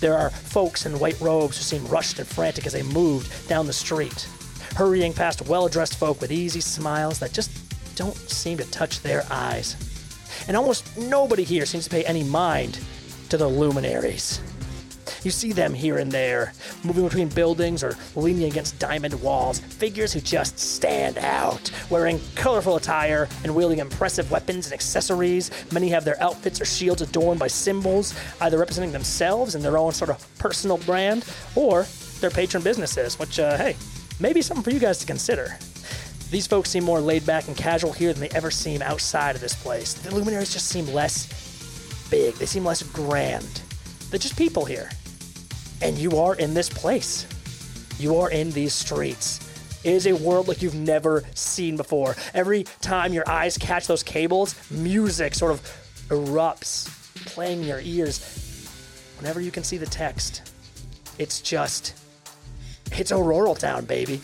[0.00, 3.66] There are folks in white robes who seem rushed and frantic as they moved down
[3.66, 4.28] the street,
[4.76, 7.50] hurrying past well dressed folk with easy smiles that just
[7.96, 9.76] don't seem to touch their eyes.
[10.48, 12.78] And almost nobody here seems to pay any mind
[13.28, 14.40] to the luminaries.
[15.24, 20.12] You see them here and there, moving between buildings or leaning against diamond walls, figures
[20.12, 25.50] who just stand out, wearing colorful attire and wielding impressive weapons and accessories.
[25.72, 29.92] Many have their outfits or shields adorned by symbols, either representing themselves and their own
[29.92, 31.86] sort of personal brand, or
[32.20, 33.76] their patron businesses, which, uh, hey,
[34.18, 35.56] maybe something for you guys to consider.
[36.30, 39.40] These folks seem more laid back and casual here than they ever seem outside of
[39.40, 39.94] this place.
[39.94, 43.62] The luminaries just seem less big, they seem less grand.
[44.10, 44.90] They're just people here.
[45.82, 47.26] And you are in this place.
[47.98, 49.40] You are in these streets.
[49.84, 52.14] It is a world like you've never seen before.
[52.34, 55.60] Every time your eyes catch those cables, music sort of
[56.08, 56.86] erupts,
[57.26, 58.20] playing in your ears.
[59.18, 60.52] Whenever you can see the text,
[61.18, 61.94] it's just,
[62.92, 64.20] it's Auroral Town, baby.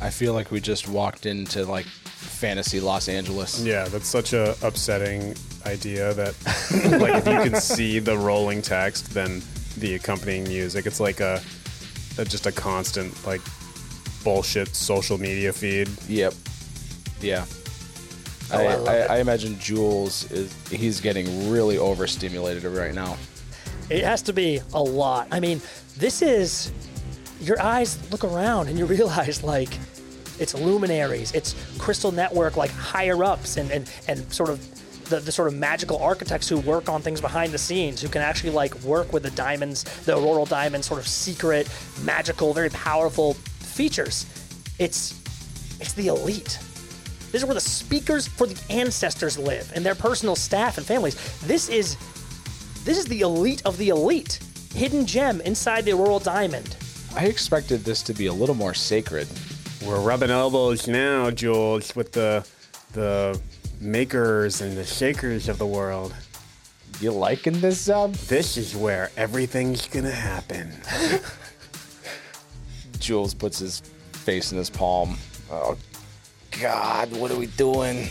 [0.00, 3.62] I feel like we just walked into like fantasy Los Angeles.
[3.64, 6.34] Yeah, that's such a upsetting idea that
[7.00, 9.42] like if you can see the rolling text, then
[9.78, 11.40] the accompanying music, it's like a,
[12.18, 13.40] a just a constant like
[14.24, 15.88] bullshit social media feed.
[16.08, 16.34] Yep.
[17.20, 17.44] Yeah.
[18.52, 19.16] Oh, I, I I.
[19.16, 23.16] I imagine Jules is he's getting really overstimulated right now.
[23.90, 25.28] It has to be a lot.
[25.30, 25.60] I mean,
[25.98, 26.72] this is
[27.40, 29.76] your eyes look around and you realize like
[30.38, 34.60] it's luminaries, it's crystal network like higher ups and and, and sort of
[35.12, 38.22] the, the sort of magical architects who work on things behind the scenes, who can
[38.22, 41.68] actually like work with the diamonds, the auroral diamond sort of secret,
[42.02, 44.26] magical, very powerful features.
[44.78, 45.20] It's
[45.80, 46.58] it's the elite.
[47.30, 51.14] This is where the speakers for the ancestors live and their personal staff and families.
[51.40, 51.96] This is
[52.84, 54.38] this is the elite of the elite.
[54.74, 56.76] Hidden gem inside the Auroral Diamond.
[57.14, 59.28] I expected this to be a little more sacred.
[59.84, 62.46] We're rubbing elbows now, Jules, with the
[62.92, 63.38] the
[63.82, 66.14] makers and the shakers of the world.
[67.00, 68.12] You liking this, Zeb?
[68.14, 70.72] This is where everything's gonna happen.
[72.98, 73.80] Jules puts his
[74.12, 75.16] face in his palm.
[75.50, 75.76] Oh,
[76.60, 78.08] God, what are we doing?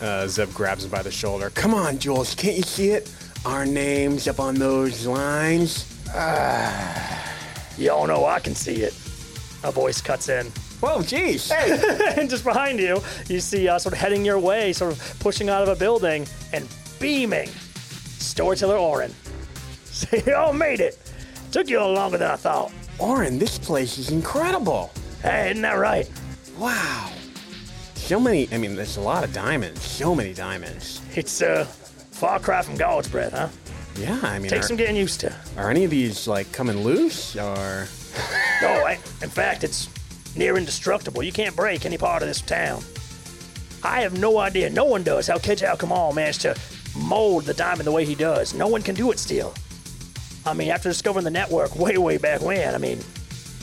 [0.00, 1.50] Uh, Zeb grabs him by the shoulder.
[1.50, 3.10] Come on, Jules, can't you see it?
[3.46, 5.90] Our names up on those lines.
[7.78, 8.92] Y'all know I can see it.
[9.62, 10.52] A voice cuts in.
[10.84, 11.50] Whoa, geez.
[11.50, 15.16] Hey, and just behind you, you see uh, sort of heading your way, sort of
[15.18, 16.68] pushing out of a building and
[17.00, 17.48] beaming.
[18.18, 19.10] Storyteller Orin.
[19.84, 20.98] Say, y'all made it.
[21.52, 22.70] Took you longer than I thought.
[22.98, 24.92] Oren, this place is incredible.
[25.22, 26.06] Hey, isn't that right?
[26.58, 27.10] Wow.
[27.94, 29.80] So many, I mean, there's a lot of diamonds.
[29.80, 31.00] So many diamonds.
[31.14, 33.48] It's uh, far cry from God's breath, huh?
[33.96, 35.34] Yeah, I mean, Takes are, some getting used to.
[35.56, 37.88] are any of these like coming loose or?
[38.60, 39.88] No, I, in fact, it's
[40.36, 41.22] near indestructible.
[41.22, 42.82] You can't break any part of this town.
[43.82, 46.56] I have no idea, no one does, how Kejal Kamal managed to
[46.96, 48.54] mold the diamond the way he does.
[48.54, 49.54] No one can do it still.
[50.46, 53.00] I mean, after discovering the network way, way back when, I mean,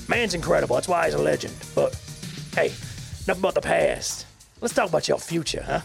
[0.08, 0.76] man's incredible.
[0.76, 1.56] That's why he's a legend.
[1.74, 2.00] But,
[2.56, 2.68] hey,
[3.26, 4.28] enough about the past.
[4.62, 5.82] Let's talk about your future, huh?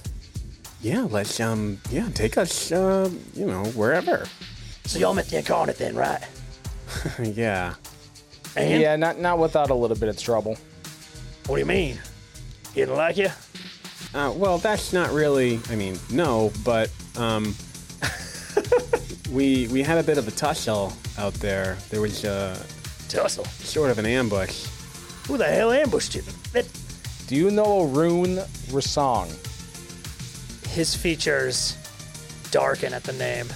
[0.83, 4.27] Yeah, let's um, yeah, take us, uh, you know, wherever.
[4.85, 6.23] So y'all met the incarnate then, right?
[7.23, 7.75] yeah.
[8.55, 10.57] And Yeah, not not without a little bit of trouble.
[11.47, 11.99] What do you mean?
[12.75, 13.29] He didn't like you?
[14.15, 15.61] Uh, well, that's not really.
[15.71, 17.55] I mean, no, but um,
[19.31, 21.77] we we had a bit of a tussle out there.
[21.91, 22.59] There was uh,
[23.09, 23.45] Tussle.
[23.45, 24.67] sort of an ambush.
[25.27, 26.23] Who the hell ambushed you?
[26.53, 26.67] That,
[27.27, 28.37] Do you know Arun
[28.71, 29.29] Rasong?
[30.69, 31.75] his features
[32.51, 33.47] darken at the name.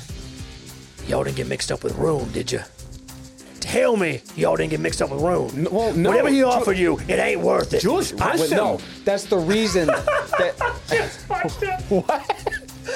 [1.06, 2.60] Y'all didn't get mixed up with Rune, did you?
[3.70, 5.62] Tell me y'all didn't get mixed up with Rune.
[5.62, 7.82] No, well, no, Whatever he Ju- offered you, it ain't worth it.
[7.82, 8.56] Jules, I- listen.
[8.56, 10.56] No, that's the reason that.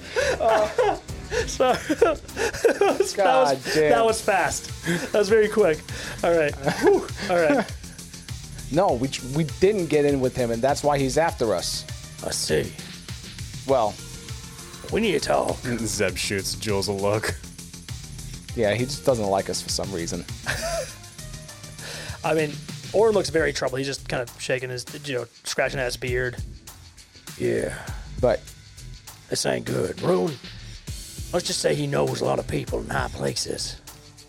[1.46, 1.76] Sorry.
[1.76, 2.18] that,
[2.80, 3.90] was, that, God was, damn.
[3.90, 4.70] that was fast.
[5.12, 5.78] That was very quick.
[6.24, 6.54] All right.
[6.80, 7.06] Whew.
[7.30, 7.72] All right.
[8.72, 11.84] No, we we didn't get in with him, and that's why he's after us.
[12.26, 12.72] I see.
[13.66, 13.94] Well,
[14.92, 15.56] We need to talk.
[15.60, 17.34] Zeb shoots Jules a look.
[18.56, 20.24] Yeah, he just doesn't like us for some reason.
[22.24, 22.52] I mean,
[22.92, 23.78] Orin looks very troubled.
[23.78, 26.36] He's just kind of shaking his, you know, scratching at his beard.
[27.38, 27.74] Yeah,
[28.20, 28.42] But
[29.30, 30.00] this ain't good.
[30.02, 30.32] Rune,
[31.32, 33.80] let's just say he knows a lot of people in high places,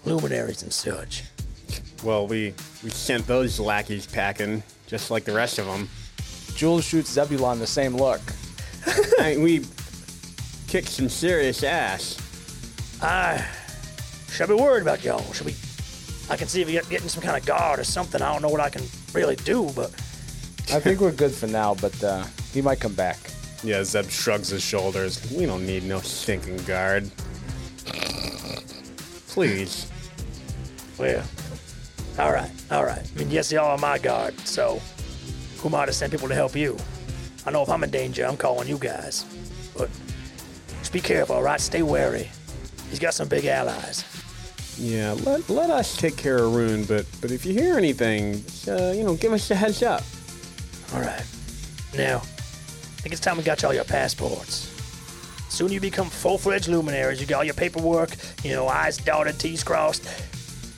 [0.06, 1.24] luminaries and such.
[2.04, 2.54] Well, we
[2.84, 5.90] we sent those lackeys packing, just like the rest of them.
[6.56, 8.22] Jules shoots Zebulon the same look.
[9.20, 9.66] I mean, we
[10.68, 12.18] kicked some serious ass.
[14.32, 15.32] Should I be worried about y'all?
[15.34, 15.56] Should we?
[16.30, 18.22] I can see if you're getting some kind of guard or something.
[18.22, 19.92] I don't know what I can really do, but
[20.72, 23.18] I think we're good for now, but uh, he might come back.
[23.62, 25.30] Yeah, Zeb shrugs his shoulders.
[25.32, 27.12] We don't need no stinking guard.
[29.28, 29.92] Please.
[30.98, 31.24] well,
[32.18, 33.06] all right, all right.
[33.14, 34.82] I mean, yes, y'all are my guard, so
[35.58, 36.78] who am I to send people to help you?
[37.46, 39.26] I know if I'm in danger, I'm calling you guys.
[39.78, 39.90] But
[40.80, 41.60] just be careful, all right?
[41.60, 42.30] Stay wary.
[42.90, 44.04] He's got some big allies.
[44.84, 48.94] Yeah, let, let us take care of Rune, but but if you hear anything, uh,
[48.94, 50.02] you know, give us a heads up.
[50.96, 51.24] All right.
[51.96, 54.70] Now, I think it's time we got y'all your passports.
[55.50, 57.22] Soon you become full-fledged luminaries.
[57.22, 60.08] You got all your paperwork, you know, I's dotted, T's crossed.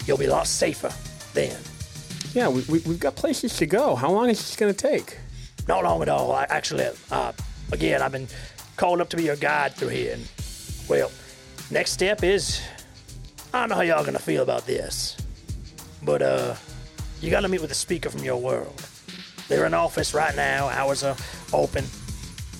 [0.05, 0.91] You'll be a lot safer
[1.33, 1.57] then.
[2.33, 3.95] Yeah, we, we, we've got places to go.
[3.95, 5.17] How long is this going to take?
[5.67, 6.33] Not long at all.
[6.33, 7.31] I, actually, uh,
[7.71, 8.27] again, I've been
[8.75, 10.15] called up to be your guide through here.
[10.15, 10.27] And,
[10.89, 11.09] well,
[11.71, 12.59] next step is
[13.53, 15.15] I don't know how y'all gonna feel about this,
[16.01, 16.55] but uh,
[17.21, 18.73] you gotta meet with the speaker from your world.
[19.47, 20.69] They're in office right now.
[20.69, 21.15] Hours are
[21.53, 21.85] open.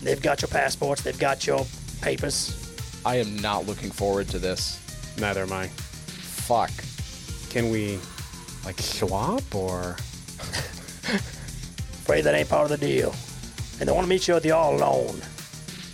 [0.04, 1.02] They've got your passports.
[1.02, 1.66] They've got your
[2.02, 2.60] papers.
[3.04, 4.80] I am not looking forward to this.
[5.20, 5.68] Neither am I.
[5.68, 6.72] Fuck.
[7.50, 7.98] Can we,
[8.64, 9.92] like, swap or?
[12.04, 13.16] Afraid that ain't part of the deal.
[13.80, 15.20] And they want to meet you with you all alone.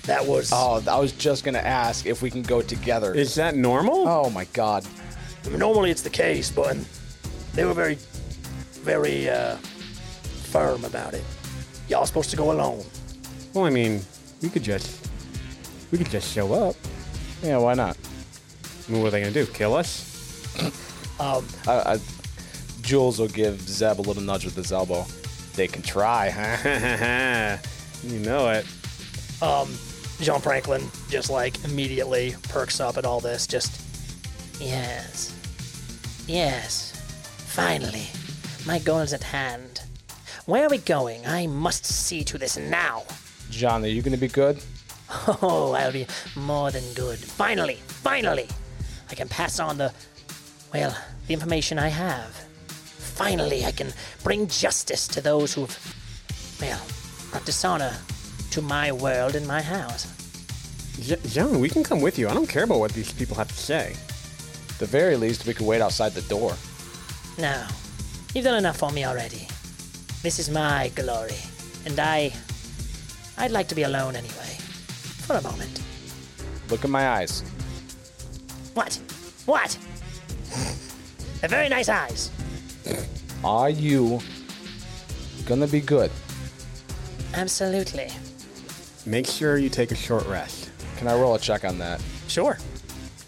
[0.09, 0.49] That was.
[0.51, 3.13] Oh, I was just gonna ask if we can go together.
[3.13, 4.07] Is that normal?
[4.07, 4.83] oh my god.
[5.45, 6.75] I mean, normally it's the case, but
[7.53, 7.93] they were very,
[8.81, 9.57] very uh,
[10.49, 11.23] firm about it.
[11.89, 12.83] Y'all supposed to go alone.
[13.53, 14.01] Well, I mean,
[14.41, 15.07] we could just,
[15.91, 16.75] we could just show up.
[17.43, 17.95] Yeah, why not?
[18.87, 19.45] I mean, what are they gonna do?
[19.45, 20.65] Kill us?
[21.67, 21.99] I, I,
[22.81, 25.05] Jules will give Zeb a little nudge with his elbow.
[25.53, 27.57] They can try, huh?
[28.03, 28.65] you know it.
[30.21, 33.47] John Franklin just like immediately perks up at all this.
[33.47, 33.81] Just
[34.59, 35.33] Yes.
[36.27, 36.91] Yes.
[37.47, 38.07] Finally.
[38.65, 39.81] My goal is at hand.
[40.45, 41.25] Where are we going?
[41.25, 43.03] I must see to this now.
[43.49, 44.61] John, are you gonna be good?
[45.41, 46.05] Oh, I'll be
[46.35, 47.17] more than good.
[47.17, 48.47] Finally, finally,
[49.09, 49.91] I can pass on the,
[50.73, 50.95] well,
[51.27, 52.29] the information I have.
[52.67, 53.91] Finally, I can
[54.23, 56.79] bring justice to those who've, well,
[57.31, 57.95] brought dishonor
[58.51, 60.07] to my world and my house.
[61.27, 62.27] John, we can come with you.
[62.27, 63.95] I don't care about what these people have to say.
[64.79, 66.53] the very least, we could wait outside the door.
[67.37, 67.65] No,
[68.33, 69.47] you've done enough for me already.
[70.23, 71.39] This is my glory,
[71.85, 72.33] and I,
[73.37, 74.57] I'd like to be alone anyway,
[75.25, 75.81] for a moment.
[76.69, 77.41] Look in my eyes.
[78.73, 78.99] What?
[79.45, 79.77] What?
[81.39, 82.31] They're very nice eyes.
[83.43, 84.19] Are you
[85.45, 86.11] gonna be good?
[87.33, 88.09] Absolutely.
[89.09, 90.69] Make sure you take a short rest.
[90.97, 91.99] Can I roll a check on that?
[92.27, 92.59] sure.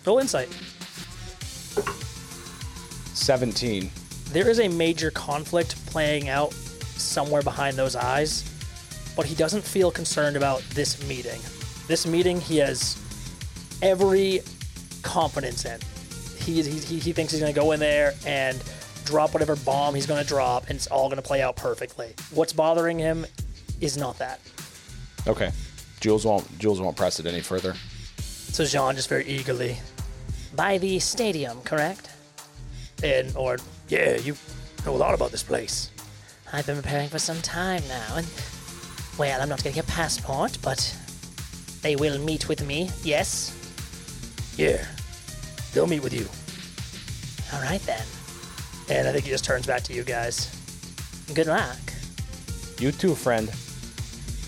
[0.05, 0.47] Roll insight.
[3.15, 3.89] 17.
[4.31, 8.43] There is a major conflict playing out somewhere behind those eyes,
[9.15, 11.41] but he doesn't feel concerned about this meeting.
[11.87, 12.95] This meeting, he has
[13.81, 14.41] every
[15.01, 15.79] confidence in.
[16.37, 18.63] He, he, he- he thinks he's going to go in there and
[19.05, 22.13] drop whatever bomb he's going to drop, and it's all going to play out perfectly.
[22.29, 23.25] What's bothering him
[23.79, 24.39] is not that.
[25.27, 25.49] Okay.
[26.01, 27.75] Jules won't Jules won't press it any further.
[28.19, 29.77] So Jean just very eagerly,
[30.55, 32.09] By the stadium, correct?
[33.03, 34.35] and or yeah, you
[34.85, 35.89] know a lot about this place.
[36.53, 38.27] I've been preparing for some time now, and
[39.17, 40.95] well, I'm not getting a passport, but
[41.81, 42.89] they will meet with me.
[43.03, 43.55] Yes.
[44.57, 44.85] Yeah,
[45.73, 46.27] they'll meet with you.
[47.53, 48.03] All right then.
[48.89, 50.49] And I think he just turns back to you guys.
[51.33, 51.79] Good luck.
[52.79, 53.49] You too, friend.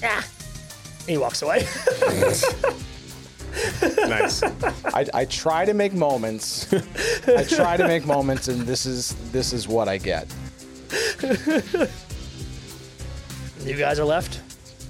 [0.03, 0.25] Ah,
[1.07, 1.67] He walks away.
[4.07, 4.41] Nice.
[4.41, 6.73] I, I try to make moments.
[7.27, 10.33] I try to make moments, and this is this is what I get.
[13.63, 14.41] You guys are left.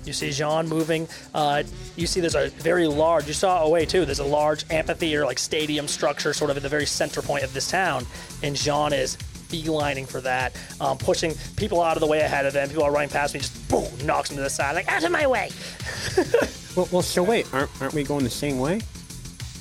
[0.05, 1.07] You see Jean moving.
[1.33, 1.63] Uh,
[1.95, 5.39] you see there's a very large, you saw away too, there's a large amphitheater, like
[5.39, 8.05] stadium structure, sort of at the very center point of this town.
[8.41, 9.17] And Jean is
[9.53, 12.67] beelining for that, um, pushing people out of the way ahead of them.
[12.67, 15.11] People are running past me, just boom, knocks them to the side, like, out of
[15.11, 15.49] my way.
[16.75, 18.81] Well, well so wait, aren't, aren't we going the same way?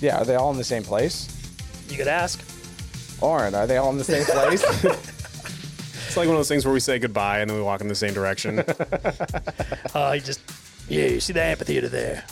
[0.00, 1.28] Yeah, are they all in the same place?
[1.92, 2.42] you could ask.
[3.20, 4.64] Oren, are they all in the same place?
[6.12, 7.88] It's like one of those things where we say goodbye and then we walk in
[7.88, 8.62] the same direction.
[9.94, 10.40] Uh, he just,
[10.88, 12.24] yeah, you see the amphitheater there.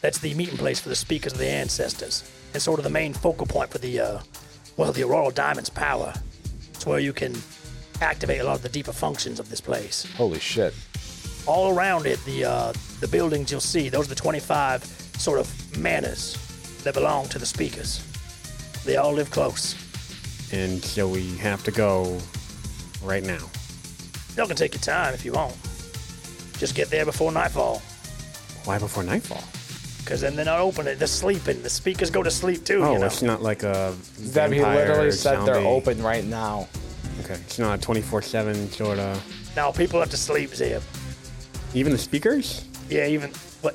[0.00, 3.12] That's the meeting place for the speakers of the ancestors, and sort of the main
[3.12, 4.20] focal point for the, uh,
[4.76, 6.14] well, the Aurora Diamond's power.
[6.78, 7.34] It's where you can
[8.00, 10.06] activate a lot of the deeper functions of this place.
[10.14, 10.72] Holy shit.
[11.44, 15.76] All around it, the uh, the buildings you'll see, those are the 25 sort of
[15.76, 16.36] manors
[16.84, 18.00] that belong to the speakers.
[18.84, 19.74] They all live close.
[20.52, 22.16] And so we have to go
[23.02, 23.50] right now.
[24.36, 25.56] Y'all can take your time if you want.
[26.58, 27.82] Just get there before nightfall.
[28.66, 29.42] Why before nightfall?
[30.08, 30.86] Because then they're not open.
[30.86, 31.60] They're sleeping.
[31.60, 32.82] The speakers go to sleep too.
[32.82, 33.04] Oh, you know?
[33.04, 33.94] it's not like a.
[34.32, 36.66] Deb, he literally said they're open right now.
[37.20, 39.22] Okay, it's not 24 7 sort of.
[39.54, 40.80] Now people have to sleep, Zeb.
[41.74, 42.64] Even the speakers?
[42.88, 43.74] Yeah, even what?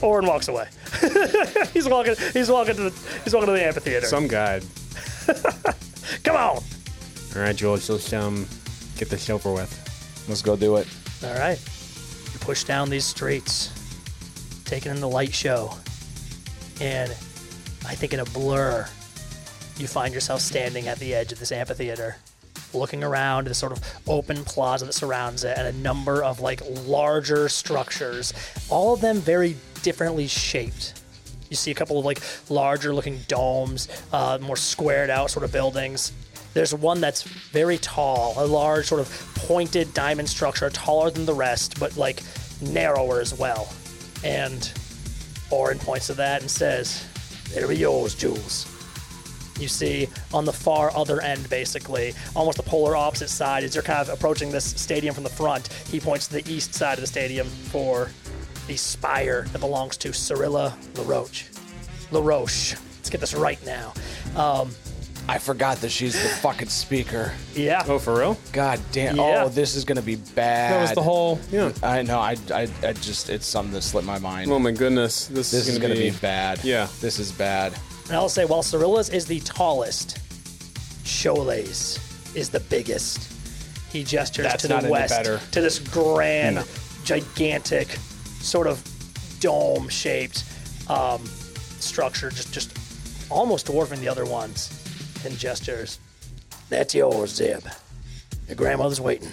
[0.02, 0.66] Orin walks away.
[1.74, 2.14] he's walking.
[2.32, 3.20] He's walking to the.
[3.24, 4.06] He's walking to the amphitheater.
[4.06, 4.62] Some guy.
[6.24, 6.62] Come on.
[7.36, 8.46] All right, Jules, let's um,
[8.96, 10.24] get this over with.
[10.30, 10.88] Let's go do it.
[11.22, 11.58] All right.
[12.50, 13.70] Push down these streets,
[14.64, 15.72] taking in the light show,
[16.80, 17.08] and
[17.86, 18.88] I think in a blur,
[19.76, 22.16] you find yourself standing at the edge of this amphitheater,
[22.74, 26.60] looking around the sort of open plaza that surrounds it, and a number of like
[26.88, 28.34] larger structures,
[28.68, 31.00] all of them very differently shaped.
[31.50, 35.52] You see a couple of like larger looking domes, uh, more squared out sort of
[35.52, 36.10] buildings.
[36.52, 41.32] There's one that's very tall, a large sort of pointed diamond structure, taller than the
[41.32, 42.22] rest, but like
[42.62, 43.72] narrower as well.
[44.24, 44.72] And
[45.50, 47.04] Orin points to that and says,
[47.52, 48.66] There be yours, Jules.
[49.58, 53.84] You see on the far other end, basically, almost the polar opposite side, as you're
[53.84, 57.02] kind of approaching this stadium from the front, he points to the east side of
[57.02, 58.10] the stadium for
[58.66, 61.44] the spire that belongs to Cyrilla LaRoche.
[62.10, 62.74] LaRoche.
[62.96, 63.92] Let's get this right now.
[64.34, 64.70] Um,
[65.30, 67.32] I forgot that she's the fucking speaker.
[67.54, 67.84] yeah.
[67.86, 68.36] Oh, for real?
[68.52, 69.14] God damn.
[69.14, 69.44] Yeah.
[69.44, 70.72] Oh, this is gonna be bad.
[70.72, 71.38] That was the whole.
[71.52, 71.70] Yeah.
[71.84, 72.18] I know.
[72.18, 74.50] I, I, I just, it's something that slipped my mind.
[74.50, 75.28] Oh my goodness.
[75.28, 76.64] This, this is gonna, gonna be, bad.
[76.64, 76.88] Yeah.
[77.00, 77.74] This is bad.
[78.08, 80.18] And I'll say, while Cyrilla's is the tallest,
[81.04, 83.32] Cholet's is the biggest.
[83.92, 85.38] He gestures That's to the west better.
[85.52, 86.66] to this grand,
[87.04, 87.86] gigantic,
[88.40, 88.82] sort of
[89.38, 90.42] dome-shaped
[90.90, 92.76] um, structure, just just
[93.30, 94.79] almost dwarfing the other ones.
[95.24, 95.98] And gestures.
[96.70, 97.64] That's yours, Zeb.
[98.48, 99.28] Your grandmother's waiting.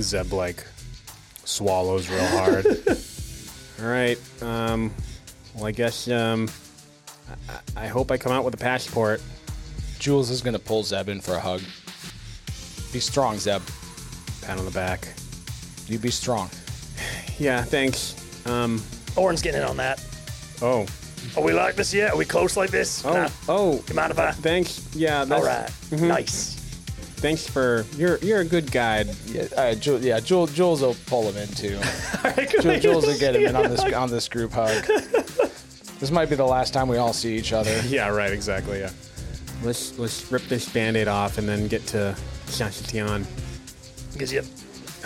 [0.00, 0.64] Zeb like
[1.44, 2.66] swallows real hard.
[3.80, 4.18] All right.
[4.42, 4.92] Um.
[5.54, 6.48] Well, I guess um.
[7.28, 9.20] I, I I hope I come out with a passport.
[9.98, 11.60] Jules is gonna pull Zeb in for a hug.
[12.92, 13.62] Be strong, Zeb.
[14.42, 15.08] Pat on the back.
[15.86, 16.48] You be strong.
[17.38, 17.62] Yeah.
[17.62, 18.14] Thanks.
[18.46, 18.82] Um.
[19.16, 20.04] Orin's getting in on that.
[20.62, 20.86] Oh.
[21.36, 22.12] Are we like this yet?
[22.12, 23.04] Are we close like this?
[23.04, 23.12] Oh.
[23.12, 23.28] Nah.
[23.48, 23.84] Oh.
[23.88, 24.32] You mind if I?
[24.32, 24.94] Thanks.
[24.94, 25.24] Yeah.
[25.24, 25.70] That's, All right.
[25.90, 26.08] Mm-hmm.
[26.08, 26.54] Nice.
[27.18, 29.08] Thanks for you're you're a good guide.
[29.24, 31.76] Yeah, all right, Jules, yeah, Jules, Jules will pull him in too.
[31.76, 34.84] All right, can Jules, Jules will get him in on this on this group hug.
[35.98, 37.80] This might be the last time we all see each other.
[37.86, 38.08] Yeah.
[38.08, 38.32] Right.
[38.32, 38.80] Exactly.
[38.80, 38.90] Yeah.
[39.62, 42.14] Let's let's rip this band-aid off and then get to
[42.46, 43.26] Saint Etienne.
[44.18, 44.42] Gives you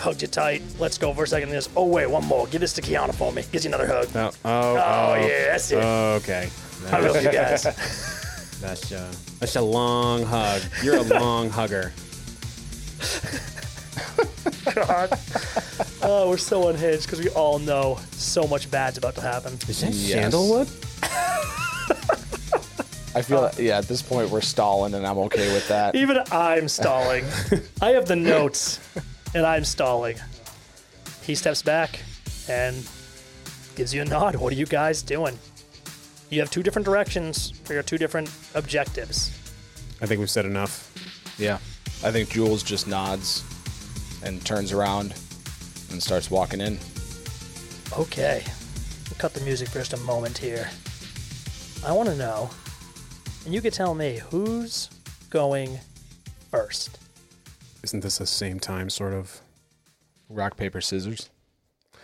[0.01, 0.61] hugged you tight.
[0.79, 1.49] Let's go for a second.
[1.49, 1.69] This.
[1.75, 2.47] Oh wait, one more.
[2.47, 3.43] Give this to Kiana for me.
[3.51, 4.07] Gives you another hug.
[4.15, 4.31] Oh.
[4.45, 4.75] Oh.
[4.75, 5.77] Oh, yeah, that's it.
[5.77, 6.49] Okay.
[6.91, 7.63] I love you guys.
[8.61, 10.61] That's uh, that's a long hug.
[10.83, 11.91] You're a long hugger.
[14.75, 15.09] God.
[16.03, 19.53] Oh, we're so unhinged because we all know so much bad's about to happen.
[19.67, 20.11] Is that Yes.
[20.11, 20.67] sandalwood?
[23.13, 25.95] I feel like, yeah, at this point we're stalling, and I'm okay with that.
[25.95, 27.25] Even I'm stalling.
[27.81, 28.79] I have the notes,
[29.33, 30.17] and I'm stalling.
[31.23, 32.01] He steps back
[32.49, 32.75] and
[33.75, 34.35] gives you a nod.
[34.35, 35.37] What are you guys doing?
[36.29, 39.29] You have two different directions for your two different objectives.
[40.01, 40.91] I think we've said enough.
[41.37, 41.55] Yeah,
[42.03, 43.43] I think Jules just nods
[44.23, 45.13] and turns around
[45.91, 46.79] and starts walking in.
[47.97, 48.43] Okay.
[49.09, 50.69] We'll cut the music for just a moment here.
[51.85, 52.49] I want to know,
[53.43, 54.89] and you can tell me who's
[55.29, 55.79] going
[56.49, 56.97] first.
[57.83, 59.41] Isn't this the same time, sort of?
[60.29, 61.29] Rock paper scissors.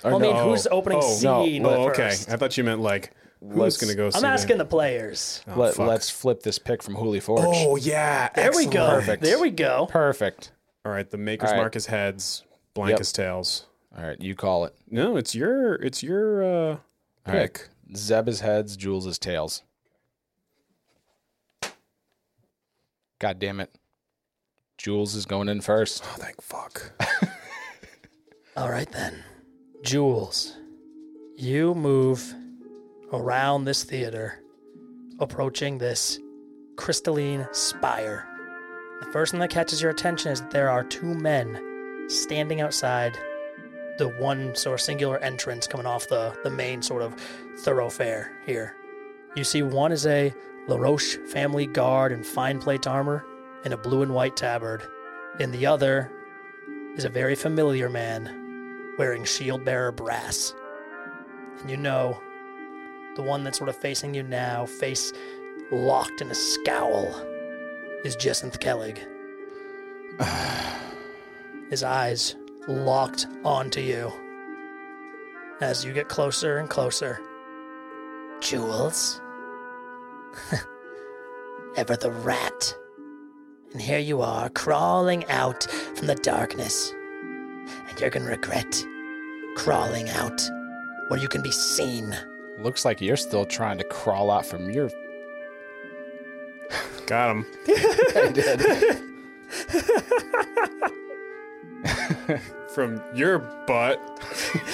[0.04, 2.10] Or I mean, no, who's opening oh, scene Oh, with okay.
[2.10, 2.30] first?
[2.30, 4.08] I thought you meant like who's Let's- gonna go.
[4.08, 4.64] I'm see asking the.
[4.64, 5.42] the players.
[5.48, 5.88] Oh, Let, fuck.
[5.88, 7.42] let's flip this pick from Holy Forge.
[7.46, 8.30] Oh yeah.
[8.36, 8.88] There we go.
[8.90, 9.24] Perfect.
[9.24, 9.88] There we go.
[9.90, 10.52] perfect.
[10.86, 11.10] All right.
[11.10, 11.62] The makers All right.
[11.62, 12.44] mark as heads,
[12.74, 13.00] blank Yep.
[13.00, 13.66] as tails.
[13.98, 14.76] All right, you call it.
[14.92, 16.80] No, it's your it's your uh All
[17.26, 17.54] right.
[17.54, 17.70] pick.
[17.96, 19.64] Zeb is heads, Jules is tails.
[23.20, 23.76] God damn it.
[24.78, 26.04] Jules is going in first.
[26.06, 26.92] Oh, thank fuck.
[28.58, 29.24] All right then.
[29.84, 30.56] Jules,
[31.36, 32.34] you move
[33.12, 34.44] around this theater,
[35.20, 36.20] approaching this
[36.76, 38.28] crystalline spire.
[39.02, 43.18] The first thing that catches your attention is that there are two men standing outside
[43.98, 47.16] the one sort of singular entrance coming off the, the main sort of
[47.60, 48.76] thoroughfare here.
[49.36, 50.34] You see one is a
[50.68, 53.26] LaRoche family guard in fine plate armor
[53.64, 54.84] and a blue and white tabard,
[55.40, 56.12] In the other
[56.96, 60.54] is a very familiar man wearing shield bearer brass.
[61.60, 62.20] And you know,
[63.16, 65.14] the one that's sort of facing you now, face
[65.72, 67.14] locked in a scowl,
[68.04, 69.00] is Jacinth Kellig.
[71.70, 72.36] His eyes
[72.68, 74.12] locked onto you
[75.62, 77.20] as you get closer and closer.
[78.40, 79.20] Jules?
[81.76, 82.76] Ever the rat.
[83.74, 85.64] And here you are, crawling out
[85.96, 86.94] from the darkness.
[87.90, 88.84] And you're gonna regret
[89.56, 90.40] crawling out
[91.10, 92.16] where you can be seen.
[92.60, 94.90] Looks like you're still trying to crawl out from your.
[97.08, 97.46] Got him.
[97.68, 99.02] I did.
[102.74, 104.00] From your butt.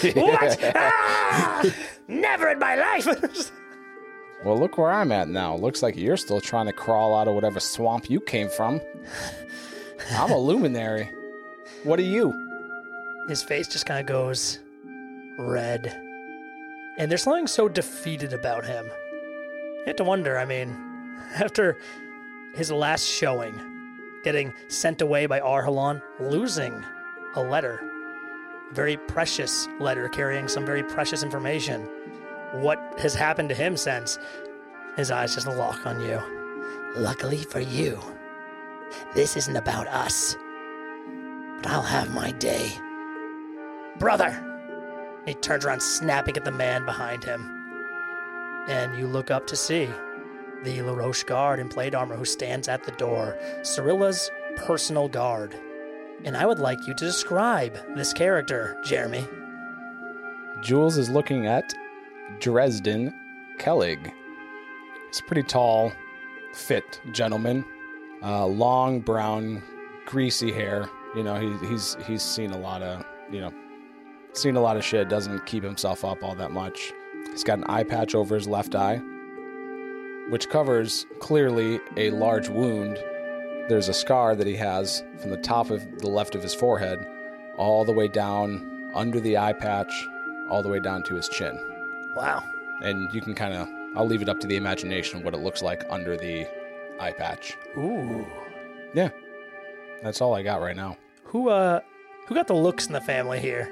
[0.15, 0.59] What?
[0.75, 1.63] Ah!
[2.07, 3.51] Never in my life!
[4.43, 5.55] Well, look where I'm at now.
[5.55, 8.81] Looks like you're still trying to crawl out of whatever swamp you came from.
[10.11, 11.09] I'm a luminary.
[11.83, 12.33] What are you?
[13.29, 14.59] His face just kind of goes
[15.39, 15.97] red.
[16.97, 18.85] And there's something so defeated about him.
[18.85, 20.69] You have to wonder, I mean,
[21.35, 21.77] after
[22.53, 23.59] his last showing,
[24.25, 26.83] getting sent away by Arhalan, losing
[27.35, 27.79] a letter,
[28.69, 31.87] a very precious letter carrying some very precious information.
[32.53, 34.19] What has happened to him since?
[34.95, 36.21] His eyes just lock on you.
[36.95, 37.99] Luckily for you,
[39.15, 40.35] this isn't about us.
[41.63, 42.71] But I'll have my day.
[43.97, 44.49] Brother!
[45.25, 47.41] He turns around, snapping at the man behind him.
[48.67, 49.89] And you look up to see
[50.63, 55.55] the LaRoche guard in plate armor who stands at the door, Cyrilla's personal guard.
[56.23, 59.27] And I would like you to describe this character, Jeremy.
[60.61, 61.73] Jules is looking at
[62.39, 63.13] Dresden
[63.57, 64.11] Kellig.
[65.07, 65.91] He's a pretty tall,
[66.53, 67.65] fit gentleman.
[68.21, 69.61] Uh, long brown,
[70.05, 70.89] greasy hair.
[71.15, 73.53] You know, he, he's he's seen a lot of you know,
[74.33, 75.09] seen a lot of shit.
[75.09, 76.93] Doesn't keep himself up all that much.
[77.31, 79.01] He's got an eye patch over his left eye,
[80.29, 82.97] which covers clearly a large wound.
[83.69, 86.99] There's a scar that he has from the top of the left of his forehead,
[87.57, 89.91] all the way down under the eye patch,
[90.49, 91.72] all the way down to his chin.
[92.15, 92.43] Wow.
[92.83, 95.61] And you can kind of, I'll leave it up to the imagination what it looks
[95.61, 96.47] like under the
[96.99, 97.57] eye patch.
[97.77, 98.25] Ooh.
[98.93, 99.09] Yeah,
[100.03, 100.97] that's all I got right now.
[101.25, 101.79] Who uh
[102.27, 103.69] who got the looks in the family here?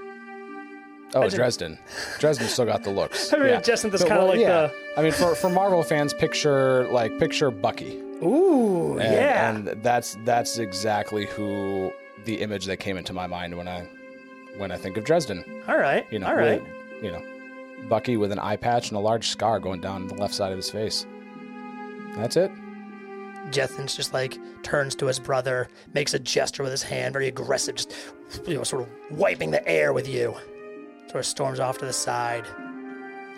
[1.14, 1.80] Oh, Imagine- Dresden.
[2.20, 3.34] Dresden still got the looks.
[3.34, 3.62] I mean, yeah.
[3.62, 4.68] Justin, that's kinda well, like yeah.
[4.68, 7.98] the- I mean, for, for Marvel fans, picture like picture Bucky.
[8.24, 9.50] Ooh, And, yeah.
[9.50, 11.92] and that's that's exactly who
[12.26, 13.88] the image that came into my mind when I
[14.58, 15.44] when I think of Dresden.
[15.68, 16.06] all right.
[16.12, 16.62] You know, all right.
[17.02, 17.22] you know,
[17.90, 20.58] Bucky with an eye patch and a large scar going down the left side of
[20.58, 21.06] his face.
[22.16, 22.52] That's it.
[23.50, 27.76] Jacinth's just like turns to his brother, makes a gesture with his hand, very aggressive,
[27.76, 27.94] just
[28.46, 30.36] you know, sort of wiping the air with you.
[31.08, 32.46] Sort of storms off to the side.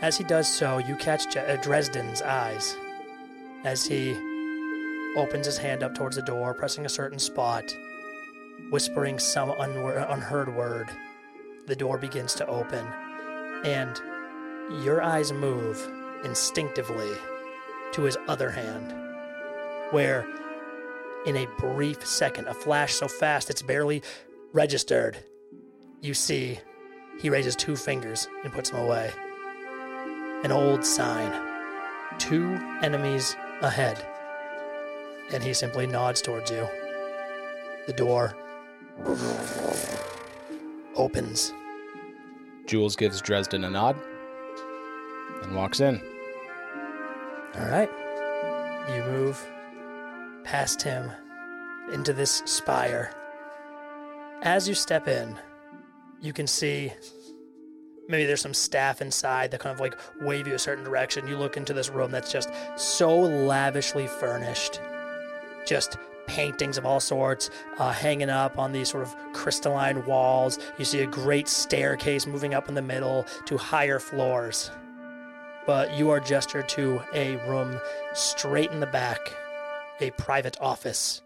[0.01, 2.75] As he does so, you catch Je- uh, Dresden's eyes
[3.63, 4.11] as he
[5.15, 7.63] opens his hand up towards the door, pressing a certain spot,
[8.69, 10.89] whispering some unheard word.
[11.67, 12.85] The door begins to open,
[13.63, 13.99] and
[14.81, 15.89] your eyes move
[16.23, 17.11] instinctively
[17.91, 18.93] to his other hand
[19.93, 20.25] where
[21.25, 24.01] in a brief second, a flash so fast it's barely
[24.51, 25.17] registered,
[26.01, 26.59] you see
[27.19, 29.11] he raises two fingers and puts them away.
[30.43, 31.31] An old sign
[32.17, 34.05] two enemies ahead.
[35.31, 36.67] And he simply nods towards you.
[37.87, 38.35] The door
[40.95, 41.53] opens.
[42.65, 43.95] Jules gives Dresden a nod
[45.43, 46.01] and walks in.
[47.55, 47.89] All right.
[48.89, 49.45] You move
[50.43, 51.11] past him
[51.91, 53.13] into this spire.
[54.41, 55.37] As you step in,
[56.21, 56.91] you can see
[58.09, 61.27] maybe there's some staff inside that kind of like wave you a certain direction.
[61.27, 64.81] You look into this room that's just so lavishly furnished.
[65.65, 70.59] Just paintings of all sorts uh, hanging up on these sort of crystalline walls.
[70.77, 74.71] You see a great staircase moving up in the middle to higher floors
[75.65, 77.79] but you are gestured to a room
[78.13, 79.19] straight in the back,
[79.99, 81.21] a private office,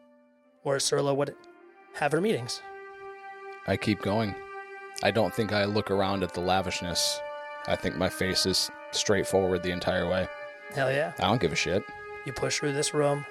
[0.64, 1.36] where Cyrilla would
[1.96, 2.62] have her meetings.
[3.68, 4.36] I keep going.
[5.04, 7.20] I don't think I look around at the lavishness.
[7.68, 10.28] I think my face is straightforward the entire way.
[10.74, 11.14] Hell yeah.
[11.20, 11.84] I don't give a shit.
[12.26, 13.26] You push through this room,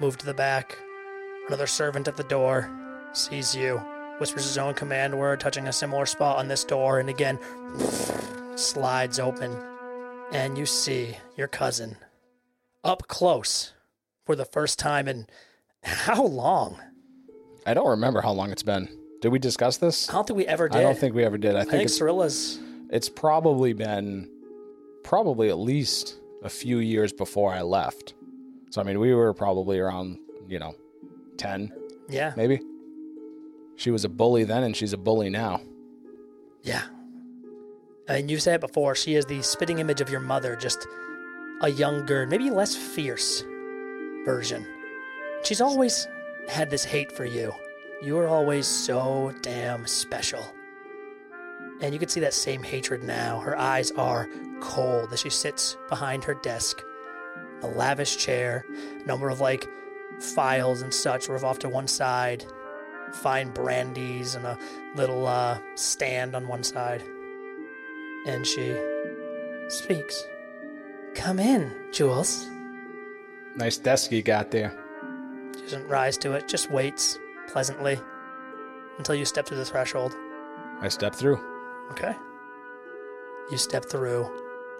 [0.00, 0.78] move to the back.
[1.46, 2.70] Another servant at the door
[3.12, 3.78] sees you,
[4.18, 7.38] whispers his own command word, touching a similar spot on this door, and again
[8.56, 9.56] slides open.
[10.32, 11.96] And you see your cousin
[12.84, 13.72] up close
[14.26, 15.26] for the first time in
[15.82, 16.78] how long?
[17.66, 18.88] I don't remember how long it's been.
[19.20, 20.08] Did we discuss this?
[20.08, 20.78] I don't think we ever did.
[20.78, 21.56] I don't think we ever did.
[21.56, 22.60] I I think, think it's, Cyrilla's.
[22.90, 24.30] it's probably been
[25.02, 28.14] probably at least a few years before I left.
[28.70, 30.74] So I mean, we were probably around, you know,
[31.38, 31.72] 10
[32.08, 32.32] Yeah.
[32.36, 32.60] maybe.
[33.76, 35.60] She was a bully then and she's a bully now.
[36.62, 36.82] Yeah.
[38.08, 40.86] And you've said it before, she is the spitting image of your mother, just
[41.60, 43.44] a younger, maybe less fierce
[44.24, 44.66] version.
[45.42, 46.08] She's always
[46.48, 47.52] had this hate for you.
[48.02, 50.42] You are always so damn special.
[51.80, 53.40] And you can see that same hatred now.
[53.40, 54.28] Her eyes are
[54.60, 56.82] cold as she sits behind her desk.
[57.62, 58.64] A lavish chair,
[59.02, 59.68] a number of like
[60.20, 62.44] files and such were off to one side,
[63.12, 64.58] fine brandies and a
[64.96, 67.02] little uh, stand on one side.
[68.26, 68.76] And she
[69.68, 70.24] speaks.
[71.14, 72.46] Come in, Jules.
[73.56, 74.72] Nice desk you got there.
[75.54, 77.98] She doesn't rise to it, just waits pleasantly
[78.98, 80.14] until you step to the threshold.
[80.80, 81.40] I step through.
[81.92, 82.14] Okay.
[83.50, 84.30] You step through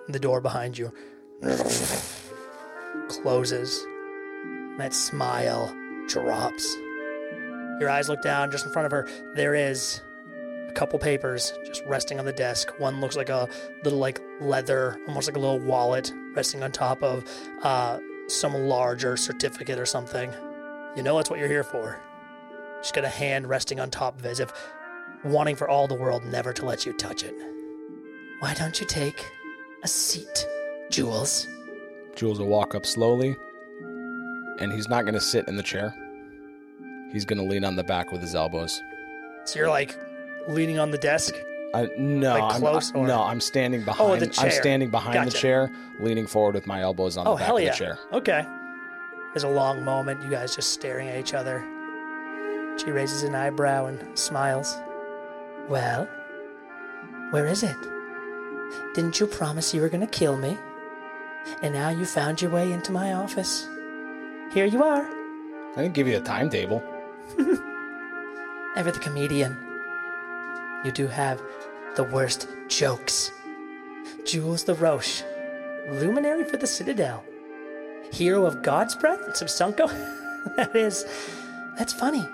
[0.08, 0.92] the door behind you
[3.08, 3.84] closes.
[4.78, 5.74] That smile
[6.08, 6.76] drops.
[7.80, 9.08] Your eyes look down just in front of her.
[9.34, 10.00] There is
[10.78, 12.70] couple papers just resting on the desk.
[12.78, 13.48] One looks like a
[13.82, 17.24] little like leather, almost like a little wallet resting on top of
[17.64, 17.98] uh,
[18.28, 20.32] some larger certificate or something.
[20.94, 22.00] You know that's what you're here for.
[22.80, 24.52] She's got a hand resting on top of it as if
[25.24, 27.34] wanting for all the world never to let you touch it.
[28.38, 29.26] Why don't you take
[29.82, 30.46] a seat,
[30.92, 31.48] Jules?
[32.14, 33.34] Jules will walk up slowly,
[34.60, 35.92] and he's not going to sit in the chair.
[37.12, 38.80] He's going to lean on the back with his elbows.
[39.44, 39.98] So you're like
[40.48, 41.34] leaning on the desk.
[41.74, 42.64] I, no, Like I'm,
[42.96, 44.10] or- no, I'm standing behind.
[44.10, 44.46] Oh, the chair.
[44.46, 45.70] I'm standing behind the chair,
[46.00, 47.70] leaning forward with my elbows on Oh the back of yeah!
[47.70, 47.98] the chair.
[48.12, 48.46] Okay.
[49.34, 50.22] There's a long moment.
[50.22, 51.60] You guys just staring at each other.
[52.78, 54.74] She raises an eyebrow and smiles.
[55.68, 56.08] Well,
[57.30, 57.76] where is it?
[58.94, 60.56] Didn't you promise you were going to kill me?
[61.62, 63.68] And now you found your way into my office.
[64.54, 65.06] Here you are.
[65.76, 66.82] I didn't give you a timetable.
[68.76, 69.56] Ever the comedian.
[70.84, 71.42] You do have
[71.96, 73.30] the worst jokes.
[74.24, 75.22] Jules the Roche,
[75.88, 77.24] luminary for the Citadel,
[78.12, 80.54] hero of God's Breath and Siabsungkoo.
[80.56, 81.04] that is,
[81.76, 82.26] that's funny.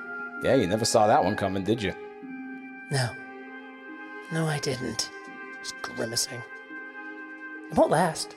[0.43, 1.95] Yeah, you never saw that one coming, did you?
[2.91, 3.09] No,
[4.33, 5.11] no, I didn't.
[5.61, 6.43] Just grimacing.
[7.71, 8.35] It won't last.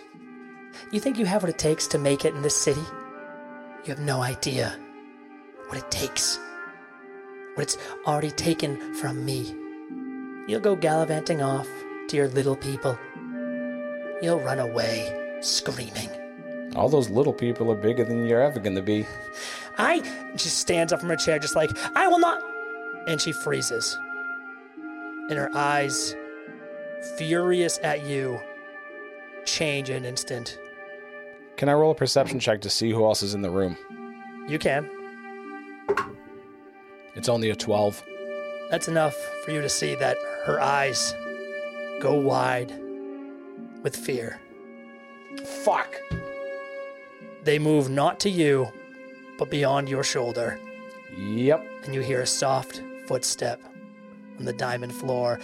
[0.92, 2.84] You think you have what it takes to make it in this city?
[3.84, 4.78] You have no idea
[5.68, 6.40] what it takes.
[7.56, 9.56] What it's already taken from me.
[10.48, 11.68] You'll go gallivanting off
[12.08, 12.98] to your little people.
[14.22, 16.10] You'll run away screaming.
[16.76, 19.06] All those little people are bigger than you're ever going to be.
[19.78, 20.02] I
[20.38, 22.42] she stands up from her chair, just like, I will not.
[23.08, 23.98] And she freezes.
[25.30, 26.16] And her eyes,
[27.18, 28.40] furious at you,
[29.46, 30.58] change in an instant.
[31.58, 33.78] Can I roll a perception check to see who else is in the room?
[34.48, 34.90] You can.
[37.16, 38.04] It's only a 12.
[38.70, 40.18] That's enough for you to see that
[40.48, 41.14] her eyes
[42.00, 42.72] go wide
[43.84, 44.40] with fear.
[45.66, 45.94] Fuck.
[47.44, 48.72] They move not to you,
[49.38, 50.58] but beyond your shoulder.
[51.18, 51.66] Yep.
[51.84, 53.60] and you hear a soft footstep
[54.40, 55.38] on the diamond floor.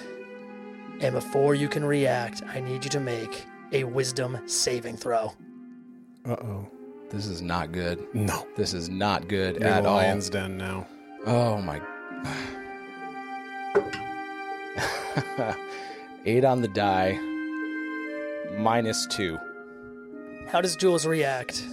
[1.01, 3.43] And before you can react, I need you to make
[3.73, 5.33] a wisdom saving throw.
[6.25, 6.69] Uh oh.
[7.09, 8.07] This is not good.
[8.13, 8.47] No.
[8.55, 9.95] This is not good We're at all.
[9.95, 10.87] Lion's Den now.
[11.25, 11.81] Oh my.
[16.25, 17.19] Eight on the die.
[18.57, 19.37] Minus two.
[20.47, 21.63] How does Jules react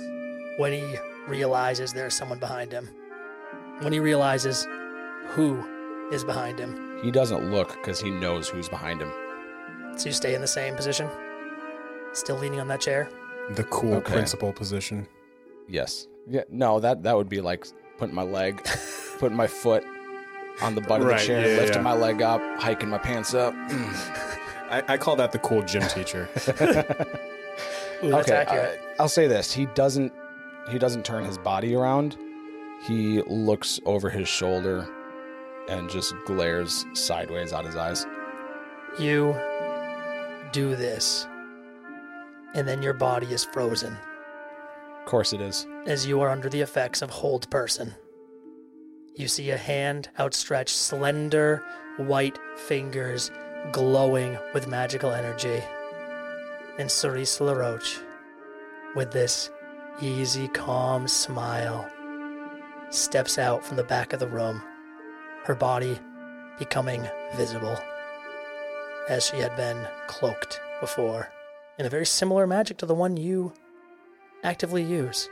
[0.57, 0.97] when he
[1.29, 2.89] realizes there's someone behind him?
[3.81, 4.67] When he realizes
[5.29, 6.99] who is behind him?
[7.03, 9.13] He doesn't look because he knows who's behind him.
[9.97, 11.09] So you stay in the same position?
[12.13, 13.09] Still leaning on that chair?
[13.51, 14.13] The cool Okay.
[14.13, 15.07] principal position.
[15.69, 16.07] Yes.
[16.29, 16.43] Yeah.
[16.51, 17.67] No, that that would be like
[17.99, 18.63] putting my leg,
[19.19, 19.85] putting my foot
[20.63, 21.83] on the butt of Right, the chair, yeah, lifting yeah.
[21.83, 23.55] my leg up, hiking my pants up.
[24.71, 26.29] I, I call that the cool gym teacher.
[28.03, 28.81] Ooh, that's okay, accurate.
[28.99, 30.13] uh, I'll say this: he doesn't
[30.71, 32.17] he doesn't turn his body around.
[32.87, 34.89] He looks over his shoulder
[35.69, 38.07] and just glares sideways out his eyes.
[38.99, 39.35] You
[40.53, 41.27] do this,
[42.55, 43.97] and then your body is frozen.
[45.01, 45.67] Of course, it is.
[45.87, 47.95] as you are under the effects of hold person.
[49.17, 51.63] You see a hand outstretched, slender
[51.97, 53.31] white fingers
[53.73, 55.63] glowing with magical energy.
[56.79, 57.99] And Cerise LaRoche,
[58.95, 59.51] with this
[60.01, 61.91] easy, calm smile,
[62.91, 64.63] steps out from the back of the room,
[65.45, 65.99] her body
[66.59, 67.07] becoming
[67.37, 67.79] visible
[69.09, 71.31] as she had been cloaked before,
[71.79, 73.53] in a very similar magic to the one you
[74.43, 75.29] actively use.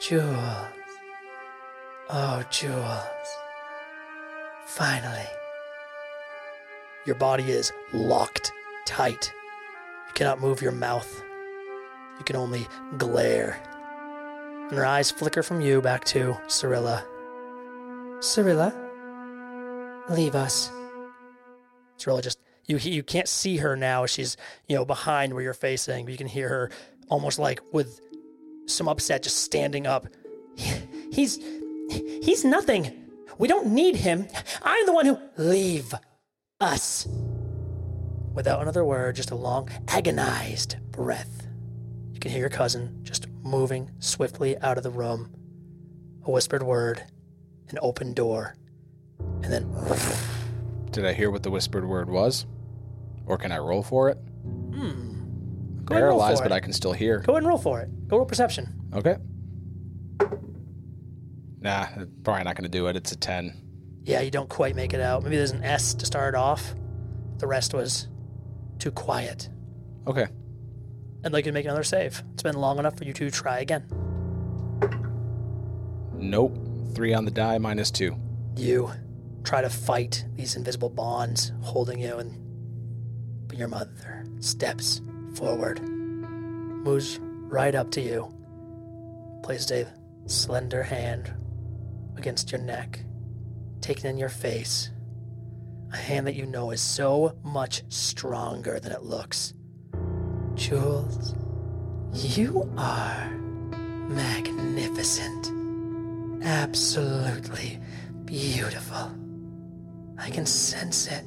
[0.00, 0.81] Jules.
[2.14, 3.38] Oh, Jules.
[4.66, 5.26] Finally.
[7.06, 8.52] Your body is locked
[8.84, 9.32] tight.
[10.08, 11.22] You cannot move your mouth.
[12.18, 12.66] You can only
[12.98, 13.58] glare.
[14.68, 17.02] And her eyes flicker from you back to Cyrilla.
[18.20, 18.74] Cyrilla,
[20.10, 20.70] leave us.
[21.96, 24.04] Cyrilla just you you can't see her now.
[24.04, 24.36] She's
[24.68, 26.70] you know behind where you're facing, you can hear her
[27.08, 28.00] almost like with
[28.66, 30.06] some upset, just standing up.
[31.10, 31.40] He's
[31.90, 32.92] he's nothing.
[33.38, 34.26] We don't need him.
[34.62, 35.94] I'm the one who leave
[36.60, 37.08] us.
[38.34, 41.46] Without another word, just a long, agonized breath.
[42.12, 45.30] You can hear your cousin just moving swiftly out of the room.
[46.24, 47.02] A whispered word,
[47.68, 48.54] an open door,
[49.42, 49.68] and then
[50.92, 52.46] Did I hear what the whispered word was?
[53.26, 54.18] Or can I roll for it?
[54.44, 55.10] Hmm.
[55.84, 56.54] go and Paralyzed, but it.
[56.54, 57.20] I can still hear.
[57.20, 58.08] Go ahead and roll for it.
[58.08, 58.72] Go roll perception.
[58.94, 59.16] Okay.
[61.62, 61.86] Nah,
[62.24, 62.96] probably not going to do it.
[62.96, 63.54] It's a 10.
[64.02, 65.22] Yeah, you don't quite make it out.
[65.22, 66.74] Maybe there's an S to start off.
[67.38, 68.08] The rest was
[68.80, 69.48] too quiet.
[70.08, 70.26] Okay.
[71.22, 72.24] And they can make another save.
[72.32, 73.86] It's been long enough for you to try again.
[76.14, 76.58] Nope.
[76.94, 78.16] Three on the die, minus two.
[78.56, 78.90] You
[79.44, 82.38] try to fight these invisible bonds holding you, and
[83.46, 85.00] but your mother steps
[85.34, 88.34] forward, moves right up to you,
[89.42, 91.32] places a slender hand
[92.16, 93.04] against your neck,
[93.80, 94.90] taking in your face.
[95.92, 99.54] A hand that you know is so much stronger than it looks.
[100.54, 101.34] Jules,
[102.12, 103.30] you are
[104.08, 105.50] magnificent.
[106.44, 107.78] Absolutely
[108.24, 109.12] beautiful.
[110.18, 111.24] I can sense it.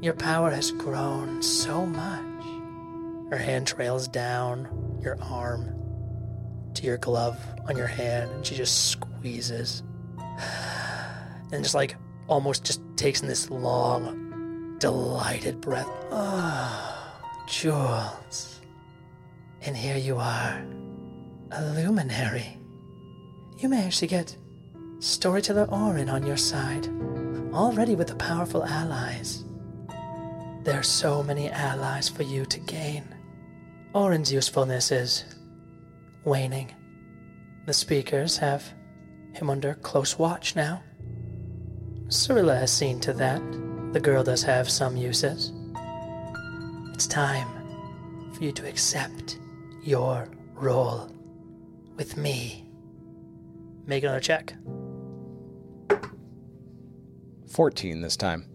[0.00, 3.30] Your power has grown so much.
[3.30, 5.74] Her hand trails down your arm
[6.74, 7.38] to your glove
[7.68, 9.82] on your hand, and she just squeezes.
[11.52, 15.88] And just like almost just takes in this long, delighted breath.
[16.10, 18.60] Oh, Jules.
[19.62, 20.62] And here you are,
[21.50, 22.58] a luminary.
[23.58, 24.36] You may actually get
[25.00, 26.88] Storyteller Orin on your side,
[27.52, 29.44] already with the powerful allies.
[30.62, 33.04] There are so many allies for you to gain.
[33.94, 35.24] Orin's usefulness is
[36.24, 36.74] waning.
[37.66, 38.62] The speakers have
[39.38, 40.82] him under close watch now.
[42.08, 43.40] Cyrilla has seen to that.
[43.92, 45.52] The girl does have some uses.
[46.94, 47.48] It's time
[48.34, 49.38] for you to accept
[49.82, 51.10] your role
[51.96, 52.68] with me.
[53.86, 54.54] Make another check.
[57.50, 58.46] 14 this time.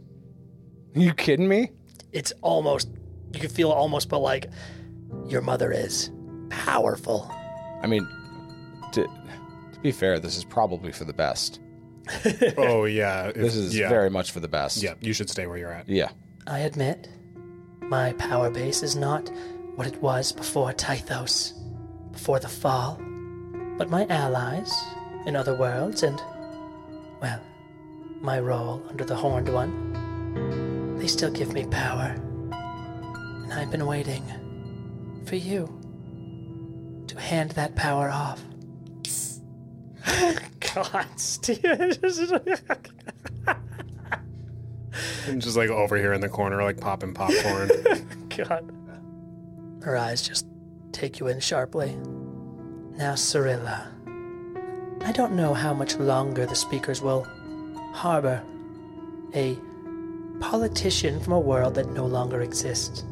[0.95, 1.71] You kidding me?
[2.11, 2.89] It's almost,
[3.33, 4.51] you can feel it almost, but like
[5.27, 6.11] your mother is
[6.49, 7.31] powerful.
[7.81, 8.07] I mean,
[9.83, 11.59] be fair, this is probably for the best.
[12.57, 13.87] Oh yeah, if- This is yeah.
[13.89, 14.81] very much for the best.
[14.81, 15.87] Yeah, you should stay where you're at.
[15.87, 16.09] Yeah.
[16.47, 17.07] I admit,
[17.81, 19.29] my power base is not
[19.75, 21.53] what it was before Tythos,
[22.11, 22.99] before the fall.
[23.77, 24.71] But my allies
[25.25, 26.21] in other worlds and,
[27.21, 27.39] well,
[28.21, 32.15] my role under the Horned One, they still give me power.
[32.51, 34.23] And I've been waiting
[35.25, 35.67] for you
[37.07, 38.41] to hand that power off.
[40.73, 41.93] God, Steven.
[45.27, 47.69] And just like over here in the corner, like popping popcorn.
[48.29, 48.71] God.
[49.83, 50.45] Her eyes just
[50.91, 51.95] take you in sharply.
[52.95, 53.89] Now, Cyrilla,
[55.01, 57.27] I don't know how much longer the speakers will
[57.93, 58.41] harbor
[59.35, 59.57] a
[60.39, 63.03] politician from a world that no longer exists.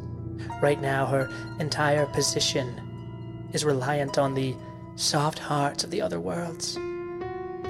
[0.61, 1.29] Right now, her
[1.59, 4.55] entire position is reliant on the
[4.95, 6.77] soft hearts of the other worlds.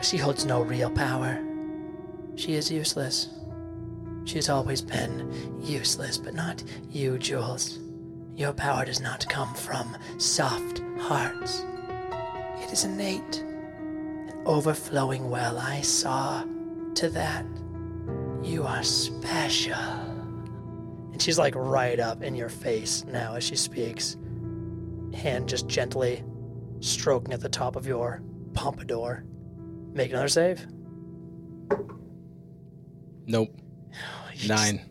[0.02, 1.40] She holds no real power.
[2.36, 3.30] She is useless.
[4.26, 7.80] She has always been useless, but not you, Jules.
[8.36, 11.64] Your power does not come from soft hearts.
[12.62, 15.58] It is innate, an overflowing well.
[15.58, 16.44] I saw
[16.96, 17.46] to that.
[18.44, 19.76] You are special.
[21.12, 24.18] And she's like right up in your face now as she speaks.
[25.14, 26.24] Hand just gently
[26.82, 28.22] stroking at the top of your
[28.54, 29.24] pompadour.
[29.94, 30.66] Make another save.
[33.26, 33.56] Nope.
[34.48, 34.82] Nine.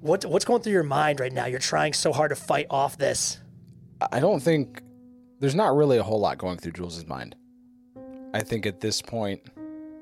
[0.00, 1.46] What what's going through your mind right now?
[1.46, 3.40] You're trying so hard to fight off this.
[4.12, 4.82] I don't think
[5.40, 7.34] there's not really a whole lot going through Jules' mind.
[8.34, 9.42] I think at this point,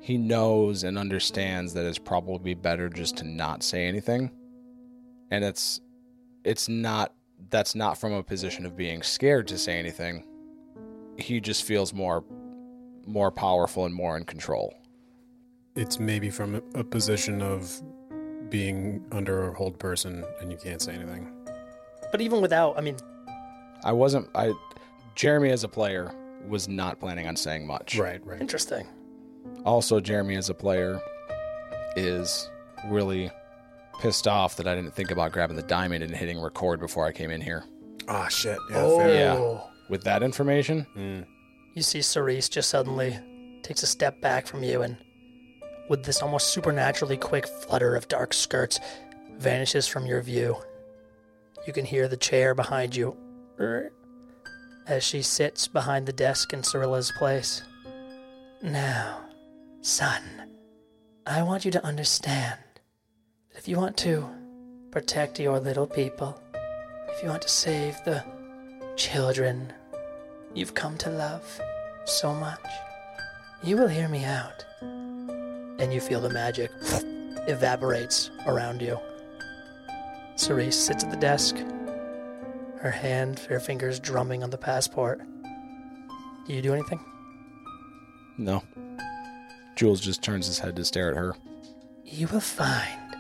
[0.01, 4.31] he knows and understands that it's probably better just to not say anything.
[5.31, 5.81] And it's
[6.45, 7.15] it's not
[7.51, 10.25] that's not from a position of being scared to say anything.
[11.19, 12.25] He just feels more
[13.07, 14.75] more powerful and more in control.
[15.77, 17.83] It's maybe from a- a position of
[18.49, 21.29] being under a hold person and you can't say anything.
[22.11, 22.97] But even without, I mean,
[23.85, 24.53] I wasn't I
[25.15, 26.13] Jeremy as a player
[26.49, 27.97] was not planning on saying much.
[27.99, 28.41] Right, right.
[28.41, 28.87] interesting.
[29.65, 31.01] Also, Jeremy as a player
[31.97, 32.51] is
[32.89, 33.31] really
[34.01, 37.13] pissed off that I didn't think about grabbing the diamond and hitting record before I
[37.13, 37.65] came in here.
[38.09, 38.59] Ah, shit.
[38.71, 38.99] Yeah, Oh.
[38.99, 39.15] fair.
[39.15, 39.61] Yeah.
[39.89, 40.87] With that information,
[41.75, 43.19] You see Cerise just suddenly
[43.63, 44.97] takes a step back from you and
[45.89, 48.81] with this almost supernaturally quick flutter of dark skirts
[49.39, 50.57] vanishes from your view.
[51.67, 53.17] You can hear the chair behind you
[54.87, 57.63] as she sits behind the desk in Cyrilla's place.
[58.63, 59.21] Now,
[59.81, 60.23] son,
[61.27, 62.59] I want you to understand
[63.51, 64.29] that if you want to
[64.91, 66.41] protect your little people,
[67.09, 68.25] if you want to save the
[68.97, 69.73] children
[70.55, 71.61] you've come to love
[72.05, 72.65] so much,
[73.63, 74.65] you will hear me out.
[74.81, 76.71] And you feel the magic
[77.49, 78.99] evaporates around you.
[80.37, 81.57] Cerise sits at the desk,
[82.79, 85.23] her hand, her fingers drumming on the passport.
[86.47, 87.01] Do you do anything?
[88.39, 88.63] no.
[89.77, 91.35] Jules just turns his head to stare at her.
[92.05, 93.17] you will find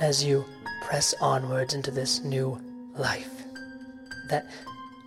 [0.00, 0.44] as you
[0.82, 2.60] press onwards into this new
[2.94, 3.37] life
[4.28, 4.46] that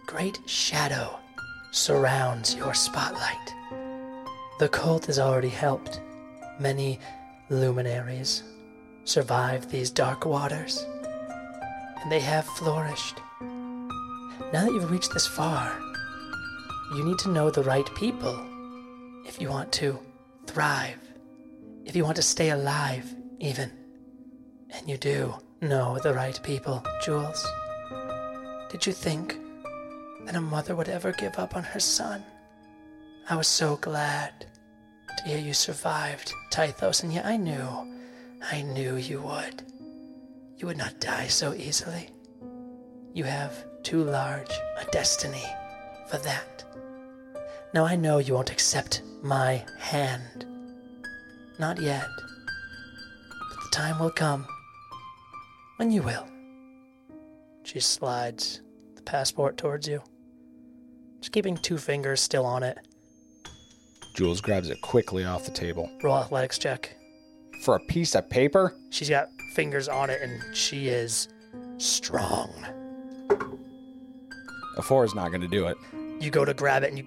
[0.06, 1.18] great shadow
[1.72, 3.54] surrounds your spotlight.
[4.60, 6.02] The cult has already helped
[6.60, 7.00] many
[7.50, 8.44] luminaries
[9.06, 10.86] survive these dark waters,
[12.02, 13.20] and they have flourished.
[13.40, 15.78] Now that you've reached this far,
[16.96, 18.38] you need to know the right people
[19.26, 19.98] if you want to
[20.46, 20.98] thrive
[21.86, 23.72] if you want to stay alive, even.
[24.72, 27.46] And you do know the right people, Jules.
[28.72, 29.38] Did you think
[30.24, 32.24] that a mother would ever give up on her son?
[33.30, 34.46] I was so glad
[35.18, 37.68] to hear you survived, Tythos, and yet I knew,
[38.50, 39.64] I knew you would.
[40.56, 42.12] You would not die so easily.
[43.14, 45.44] You have too large a destiny
[46.08, 46.64] for that.
[47.74, 50.46] Now I know you won't accept my hand.
[51.60, 52.08] Not yet.
[53.28, 54.48] But the time will come
[55.76, 56.26] when you will.
[57.64, 58.62] She slides
[58.96, 60.02] the passport towards you,
[61.20, 62.78] just keeping two fingers still on it.
[64.14, 65.90] Jules grabs it quickly off the table.
[66.04, 66.98] Roll athletics check.
[67.64, 68.76] For a piece of paper?
[68.90, 71.30] She's got fingers on it and she is
[71.78, 72.50] strong.
[74.78, 75.78] A four is not going to do it.
[76.20, 77.06] You go to grab it and you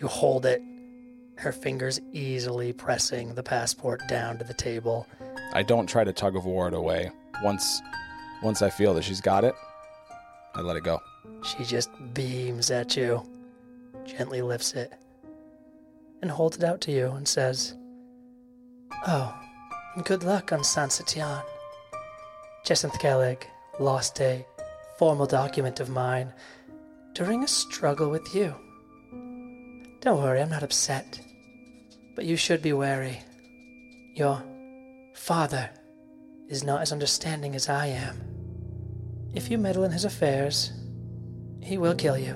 [0.00, 0.62] you hold it.
[1.36, 5.06] Her fingers easily pressing the passport down to the table.
[5.52, 7.10] I don't try to tug of war it away.
[7.42, 7.80] Once,
[8.42, 9.54] once I feel that she's got it,
[10.54, 11.00] I let it go.
[11.42, 13.22] She just beams at you,
[14.04, 14.92] gently lifts it,
[16.22, 17.76] and holds it out to you and says,
[19.06, 19.34] Oh,
[20.04, 21.42] good luck on San Sitian.
[22.64, 23.44] Jacinth Kellig
[23.78, 24.44] lost a
[24.98, 26.32] formal document of mine
[27.14, 28.54] during a struggle with you.
[30.00, 31.20] Don't worry, I'm not upset.
[32.14, 33.20] But you should be wary.
[34.14, 34.42] Your
[35.14, 35.70] father
[36.48, 38.27] is not as understanding as I am.
[39.38, 40.72] If you meddle in his affairs,
[41.62, 42.34] he will kill you.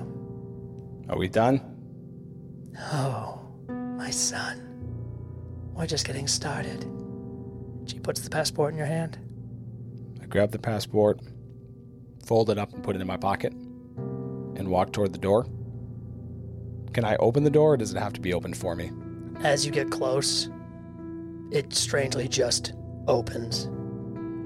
[1.09, 1.59] Are we done?
[2.79, 4.61] Oh, my son.
[5.73, 6.85] We're just getting started.
[7.87, 9.17] She puts the passport in your hand.
[10.21, 11.19] I grab the passport,
[12.25, 15.45] fold it up and put it in my pocket, and walk toward the door.
[16.93, 18.91] Can I open the door or does it have to be opened for me?
[19.41, 20.49] As you get close,
[21.51, 22.71] it strangely just
[23.09, 23.67] opens.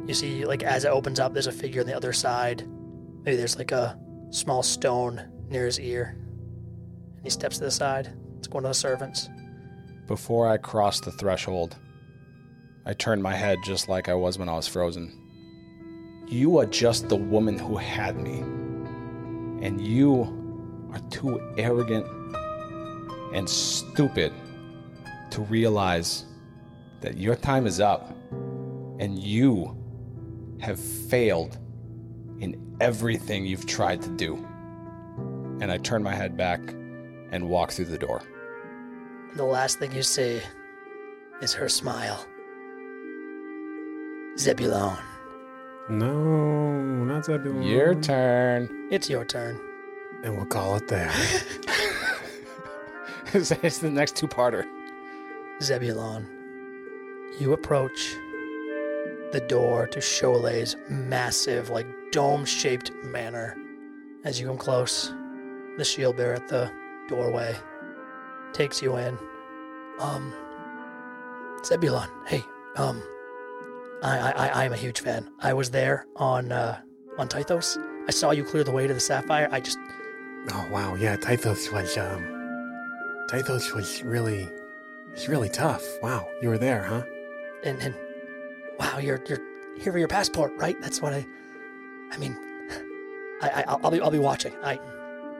[0.07, 2.65] You see, like, as it opens up, there's a figure on the other side.
[3.23, 3.99] Maybe there's like a
[4.29, 6.15] small stone near his ear.
[7.15, 8.13] And he steps to the side.
[8.37, 9.29] It's one of the servants.
[10.07, 11.75] Before I cross the threshold,
[12.85, 15.11] I turn my head just like I was when I was frozen.
[16.29, 18.39] You are just the woman who had me.
[19.65, 22.07] And you are too arrogant
[23.33, 24.31] and stupid
[25.31, 26.23] to realize
[27.01, 28.15] that your time is up
[28.99, 29.77] and you
[30.59, 31.57] have failed
[32.39, 34.35] in everything you've tried to do.
[35.59, 36.59] And I turn my head back
[37.31, 38.21] and walk through the door.
[39.35, 40.41] The last thing you see
[41.41, 42.25] is her smile.
[44.37, 44.97] Zebulon.
[45.89, 47.63] No, not Zebulon.
[47.63, 48.87] Your turn.
[48.91, 49.59] It's your turn.
[50.23, 51.11] And we'll call it there.
[53.33, 54.65] it's the next two-parter.
[55.61, 56.27] Zebulon,
[57.39, 58.15] you approach
[59.31, 63.55] the door to Cholet's massive, like dome shaped manor.
[64.23, 65.13] As you come close,
[65.77, 66.71] the shield bearer at the
[67.07, 67.55] doorway
[68.53, 69.17] takes you in.
[69.99, 70.33] Um,
[71.65, 72.43] Zebulon, hey,
[72.75, 73.01] um,
[74.03, 75.29] I, I, I, I'm a huge fan.
[75.39, 76.79] I was there on, uh,
[77.17, 77.77] on Tythos.
[78.07, 79.49] I saw you clear the way to the Sapphire.
[79.51, 79.77] I just,
[80.49, 82.25] Oh wow, yeah, Tythos was um
[83.29, 84.47] Tythos was really
[85.11, 85.83] it's really tough.
[86.01, 87.03] Wow, you were there, huh?
[87.63, 87.95] and, and
[88.79, 89.39] wow, you're, you're
[89.79, 90.79] here for your passport, right?
[90.81, 91.25] That's what I,
[92.11, 92.35] I mean,
[93.41, 94.53] I, I, I'll- I'll be, I'll be watching.
[94.63, 94.79] I,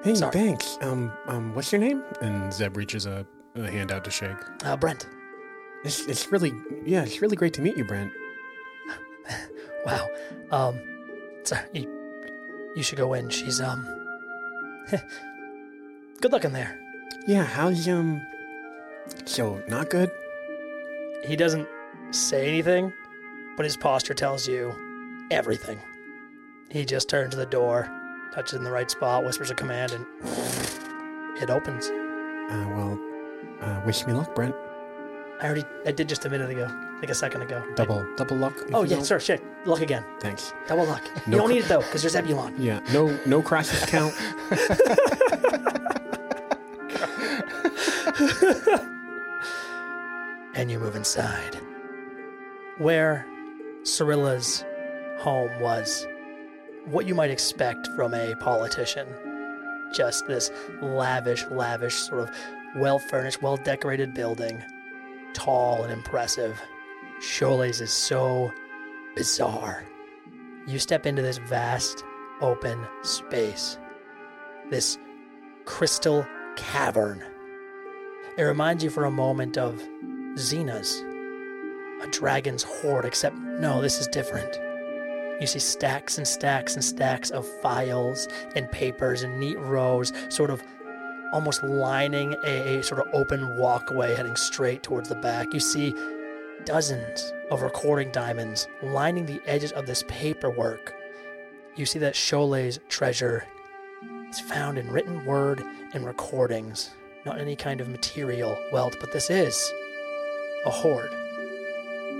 [0.03, 0.31] Hey, Sorry.
[0.31, 0.77] thanks.
[0.81, 2.03] Um um what's your name?
[2.21, 3.25] and Zeb reaches a,
[3.55, 4.37] a hand out to shake.
[4.63, 5.07] uh, Brent.
[5.83, 6.53] It's it's really
[6.85, 8.11] yeah, it's really great to meet you, Brent.
[9.85, 10.07] Wow.
[10.51, 10.79] Um,
[11.43, 13.29] sorry, you, you should go in.
[13.29, 13.85] She's um,
[16.21, 16.77] good looking there.
[17.27, 18.21] Yeah, how's um
[19.25, 20.11] so not good?
[21.25, 21.67] He doesn't
[22.11, 22.93] say anything,
[23.57, 24.73] but his posture tells you
[25.31, 25.79] everything.
[26.69, 27.89] He just turns to the door,
[28.33, 30.05] touches in the right spot, whispers a command, and
[31.41, 31.87] it opens.
[31.87, 32.99] Uh well
[33.61, 34.55] uh wish me luck, Brent.
[35.39, 36.67] I already, I did just a minute ago,
[36.99, 37.63] like a second ago.
[37.75, 38.57] Double double luck.
[38.73, 39.41] Oh yeah, sure, shit.
[39.65, 40.03] Luck again.
[40.19, 40.53] Thanks.
[40.67, 41.03] Double luck.
[41.27, 42.55] No you don't cr- need it though, because there's Ebulon.
[42.57, 44.13] Yeah, no no crosses count.
[50.55, 51.57] and you move inside.
[52.77, 53.25] Where
[53.87, 54.65] Cyrilla's
[55.19, 56.05] home was
[56.87, 59.07] what you might expect from a politician.
[59.93, 62.35] Just this lavish, lavish, sort of
[62.75, 64.61] well furnished, well decorated building.
[65.33, 66.61] Tall and impressive.
[67.21, 68.51] Cholet's is so
[69.15, 69.85] bizarre.
[70.67, 72.03] You step into this vast,
[72.41, 73.77] open space.
[74.69, 74.97] This
[75.63, 76.27] crystal
[76.57, 77.23] cavern.
[78.37, 79.81] It reminds you for a moment of
[80.35, 81.01] Xena's,
[82.01, 84.59] a dragon's hoard, except no, this is different.
[85.39, 90.49] You see stacks and stacks and stacks of files and papers in neat rows, sort
[90.49, 90.63] of
[91.31, 95.53] almost lining a, a sort of open walkway heading straight towards the back.
[95.53, 95.93] You see
[96.65, 100.93] dozens of recording diamonds lining the edges of this paperwork.
[101.75, 103.45] You see that Cholet's treasure
[104.29, 106.91] is found in written word and recordings,
[107.25, 109.71] not any kind of material wealth, but this is
[110.65, 111.11] a hoard.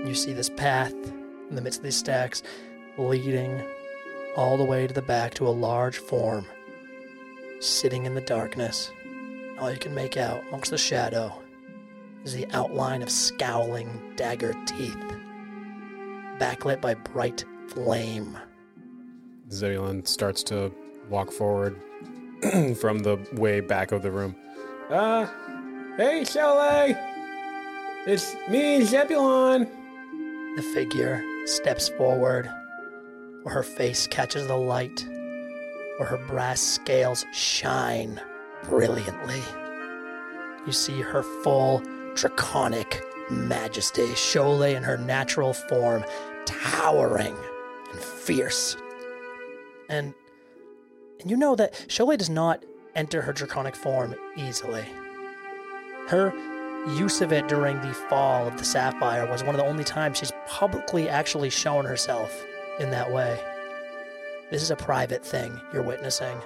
[0.04, 0.94] You see this path
[1.50, 2.42] in the midst of these stacks
[2.96, 3.62] leading
[4.36, 6.46] all the way to the back to a large form
[7.60, 8.90] sitting in the darkness.
[9.58, 11.32] All you can make out amongst the shadow
[12.24, 14.96] is the outline of scowling dagger teeth,
[16.38, 18.38] backlit by bright flame.
[19.50, 20.72] Zebulon starts to
[21.08, 21.80] walk forward
[22.80, 24.36] from the way back of the room.
[24.88, 25.26] Uh
[25.96, 26.96] hey Cholet!
[28.06, 29.68] It's me, Zebulon.
[30.56, 32.50] The figure steps forward,
[33.42, 35.06] where her face catches the light,
[35.98, 38.20] where her brass scales shine
[38.64, 39.40] brilliantly.
[40.66, 41.82] You see her full
[42.14, 46.04] draconic majesty, Cholet in her natural form,
[46.44, 47.36] towering
[47.92, 48.76] and fierce.
[49.88, 50.14] And,
[51.20, 54.84] and you know that Cholet does not enter her draconic form easily.
[56.08, 56.32] Her
[56.96, 60.18] use of it during the fall of the Sapphire was one of the only times
[60.18, 62.44] she's publicly actually shown herself
[62.78, 63.40] in that way.
[64.50, 66.36] This is a private thing you're witnessing.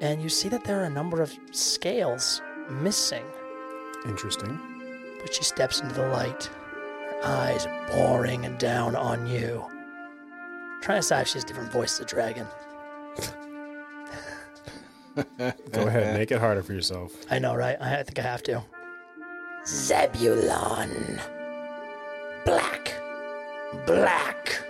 [0.00, 3.24] And you see that there are a number of scales missing.
[4.06, 4.58] Interesting.
[5.20, 9.64] But she steps into the light, her eyes boring and down on you.
[10.82, 12.46] Try to decide if she has different voice a dragon.
[15.70, 17.12] Go ahead, make it harder for yourself.
[17.30, 17.76] I know, right?
[17.80, 18.64] I think I have to.
[19.66, 21.20] Zebulon.
[22.44, 22.94] Black.
[23.86, 24.60] Black.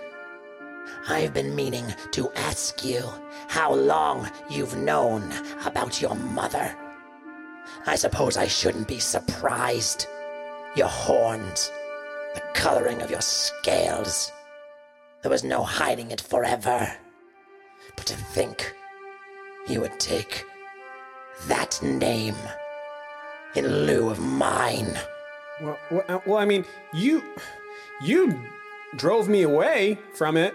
[1.07, 3.03] I've been meaning to ask you
[3.47, 5.23] how long you've known
[5.65, 6.75] about your mother.
[7.87, 10.07] I suppose I shouldn't be surprised.
[10.75, 11.71] Your horns,
[12.35, 14.31] the coloring of your scales.
[15.23, 16.95] There was no hiding it forever.
[17.95, 18.75] But to think
[19.67, 20.45] you would take
[21.47, 22.35] that name
[23.55, 24.97] in lieu of mine.
[25.61, 27.23] Well, well, uh, well, I mean, you
[28.01, 28.39] you
[28.95, 30.53] drove me away from it,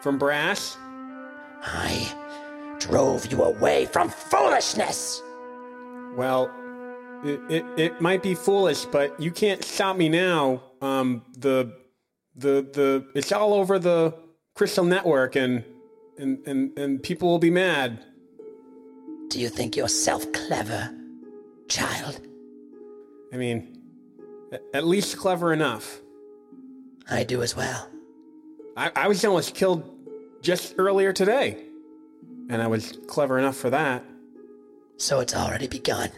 [0.00, 0.76] from brass.
[1.62, 2.12] I
[2.78, 5.22] drove you away from foolishness.
[6.16, 6.50] Well,
[7.24, 10.62] it, it it might be foolish, but you can't stop me now.
[10.80, 11.72] Um, the
[12.34, 14.14] the the it's all over the
[14.54, 15.64] Crystal Network, and
[16.18, 18.04] and and and people will be mad.
[19.28, 20.90] Do you think yourself clever,
[21.68, 22.20] child?
[23.32, 23.80] I mean,
[24.72, 26.00] at least clever enough.
[27.10, 27.88] I do as well.
[28.76, 29.88] I, I was almost killed
[30.42, 31.64] just earlier today,
[32.48, 34.04] and I was clever enough for that.
[34.98, 36.10] So it's already begun.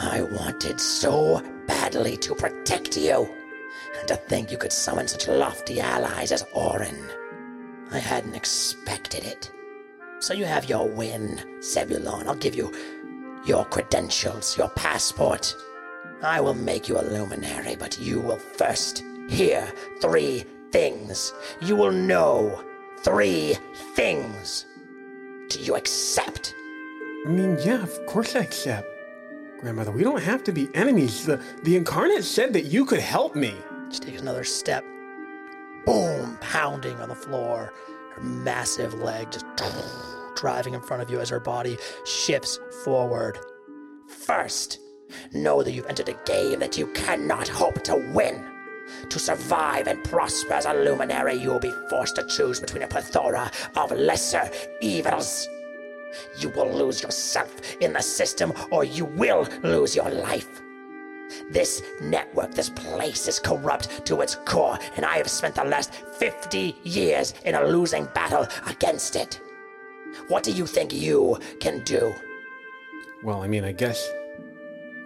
[0.00, 3.28] I wanted so badly to protect you.
[3.98, 7.08] And to think you could summon such lofty allies as Orin.
[7.92, 9.50] I hadn't expected it.
[10.24, 12.26] So you have your win, Zebulon.
[12.26, 12.72] I'll give you
[13.44, 15.54] your credentials, your passport.
[16.22, 19.70] I will make you a luminary, but you will first hear
[20.00, 21.34] three things.
[21.60, 22.64] You will know
[23.00, 23.58] three
[23.96, 24.64] things.
[25.50, 26.54] Do you accept?
[27.26, 28.88] I mean, yeah, of course I accept.
[29.60, 31.26] Grandmother, we don't have to be enemies.
[31.26, 33.52] The, the incarnate said that you could help me.
[33.90, 34.86] She takes another step.
[35.84, 37.74] Boom, pounding on the floor.
[38.14, 39.44] Her massive leg just
[40.36, 43.38] driving in front of you as her body shifts forward.
[44.08, 44.78] First,
[45.32, 48.44] know that you've entered a game that you cannot hope to win.
[49.08, 52.88] To survive and prosper as a luminary, you will be forced to choose between a
[52.88, 55.48] plethora of lesser evils.
[56.38, 60.60] You will lose yourself in the system, or you will lose your life.
[61.50, 65.92] This network, this place is corrupt to its core, and I have spent the last
[65.94, 69.40] 50 years in a losing battle against it.
[70.28, 72.14] What do you think you can do?
[73.22, 74.10] Well, I mean, I guess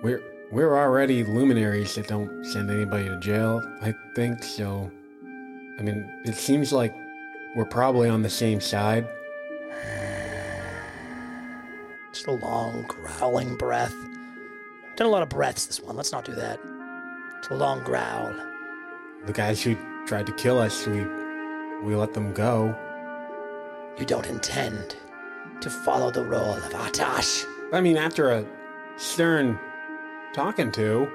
[0.03, 3.63] we're we're already luminaries that don't send anybody to jail.
[3.83, 4.91] I think so.
[5.79, 6.95] I mean, it seems like
[7.55, 9.07] we're probably on the same side.
[12.13, 13.95] Just a long, growling breath.
[14.97, 15.97] Done a lot of breaths this one.
[15.97, 16.59] Let's not do that.
[17.39, 18.35] It's a long growl.
[19.27, 21.05] The guys who tried to kill us, we
[21.85, 22.75] we let them go.
[23.99, 24.97] You don't intend
[25.61, 27.45] to follow the role of Atash.
[27.73, 28.47] I mean, after a
[28.97, 29.59] stern
[30.33, 31.09] talking to,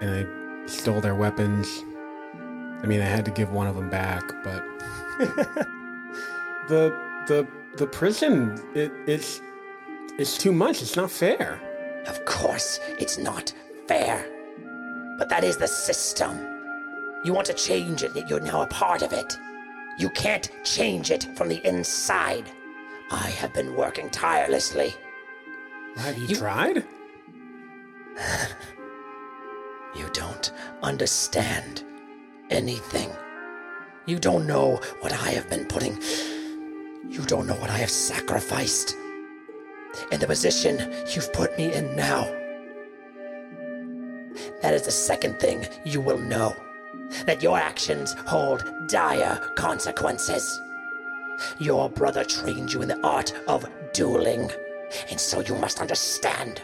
[0.00, 1.84] and I stole their weapons.
[2.82, 4.64] I mean, I had to give one of them back, but
[6.68, 6.96] the
[7.26, 7.46] the
[7.76, 9.40] the prison it, it's
[10.18, 10.82] it's too much.
[10.82, 11.60] It's not fair.
[12.06, 13.52] Of course, it's not
[13.88, 14.24] fair.
[15.18, 16.38] But that is the system.
[17.24, 19.36] You want to change it, yet you're now a part of it.
[19.98, 22.44] You can't change it from the inside.
[23.10, 24.94] I have been working tirelessly.
[25.96, 26.84] Have you, You- tried?
[29.96, 31.82] You don't understand
[32.50, 33.10] anything.
[34.06, 36.00] You don't know what I have been putting.
[37.08, 38.94] You don't know what I have sacrificed.
[40.12, 42.24] In the position you've put me in now.
[44.62, 46.54] That is the second thing you will know.
[47.26, 50.60] That your actions hold dire consequences.
[51.58, 54.50] Your brother trained you in the art of dueling,
[55.10, 56.62] and so you must understand.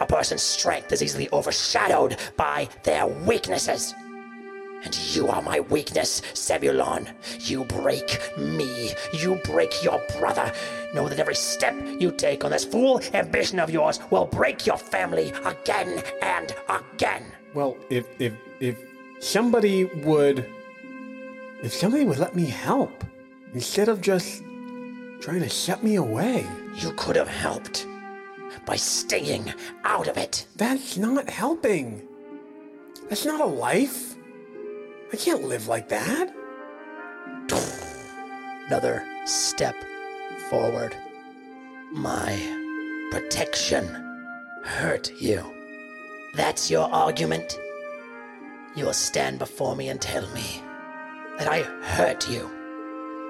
[0.00, 3.94] A person's strength is easily overshadowed by their weaknesses.
[4.84, 7.08] And you are my weakness, Zebulon.
[7.40, 8.92] You break me.
[9.12, 10.52] You break your brother.
[10.94, 14.78] Know that every step you take on this fool ambition of yours will break your
[14.78, 17.24] family again and again.
[17.54, 18.78] Well, if if if
[19.18, 20.46] somebody would
[21.62, 23.04] if somebody would let me help
[23.54, 24.42] instead of just
[25.20, 26.46] trying to shut me away.
[26.76, 27.86] You could have helped
[28.66, 29.52] by staying
[29.84, 30.46] out of it.
[30.56, 32.02] That's not helping.
[33.08, 34.14] That's not a life.
[35.12, 36.34] I can't live like that.
[38.66, 39.76] Another step
[40.50, 40.96] forward.
[41.92, 42.36] My
[43.10, 43.86] protection
[44.64, 45.42] hurt you.
[46.34, 47.58] That's your argument?
[48.76, 50.62] You will stand before me and tell me
[51.38, 52.50] that I hurt you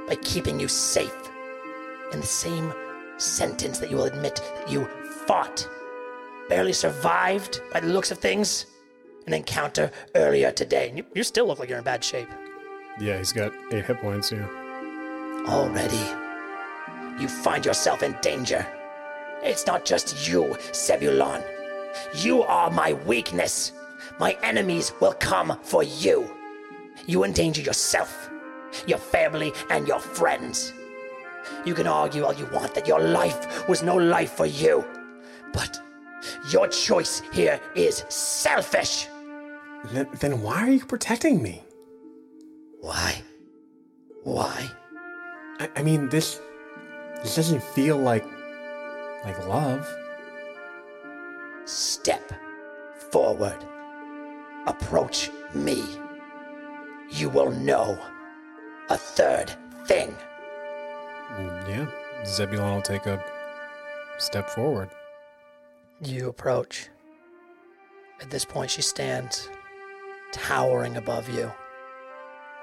[0.08, 1.14] by keeping you safe
[2.12, 2.74] in the same
[3.16, 4.86] sentence that you will admit that you
[5.26, 5.68] fought,
[6.48, 8.66] barely survived by the looks of things,
[9.26, 10.92] an encounter earlier today.
[10.94, 12.28] You, you still look like you're in bad shape.
[13.00, 14.32] Yeah, he's got eight hit points.
[14.32, 14.48] Yeah.
[15.46, 16.02] Already,
[17.20, 18.66] you find yourself in danger.
[19.42, 21.42] It's not just you, Zebulon.
[22.16, 23.72] You are my weakness.
[24.18, 26.30] My enemies will come for you.
[27.06, 28.30] You endanger yourself,
[28.86, 30.72] your family, and your friends.
[31.64, 34.84] You can argue all you want that your life was no life for you,
[35.52, 35.80] but
[36.50, 39.08] your choice here is selfish.
[39.92, 41.62] Then, then why are you protecting me?
[42.80, 43.22] Why?
[44.24, 44.70] Why?
[45.60, 46.40] I, I mean, this
[47.22, 48.24] this doesn't feel like
[49.24, 49.86] like love.
[51.64, 52.32] Step
[53.10, 53.56] forward.
[54.66, 55.84] Approach me,
[57.10, 57.98] you will know
[58.90, 59.52] a third
[59.86, 60.14] thing.
[61.68, 61.90] Yeah,
[62.24, 63.22] Zebulon will take a
[64.18, 64.90] step forward.
[66.02, 66.88] You approach.
[68.20, 69.48] At this point, she stands
[70.32, 71.52] towering above you.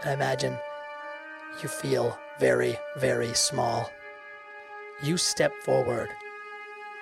[0.01, 0.57] And I imagine
[1.61, 3.91] you feel very, very small.
[5.03, 6.09] You step forward,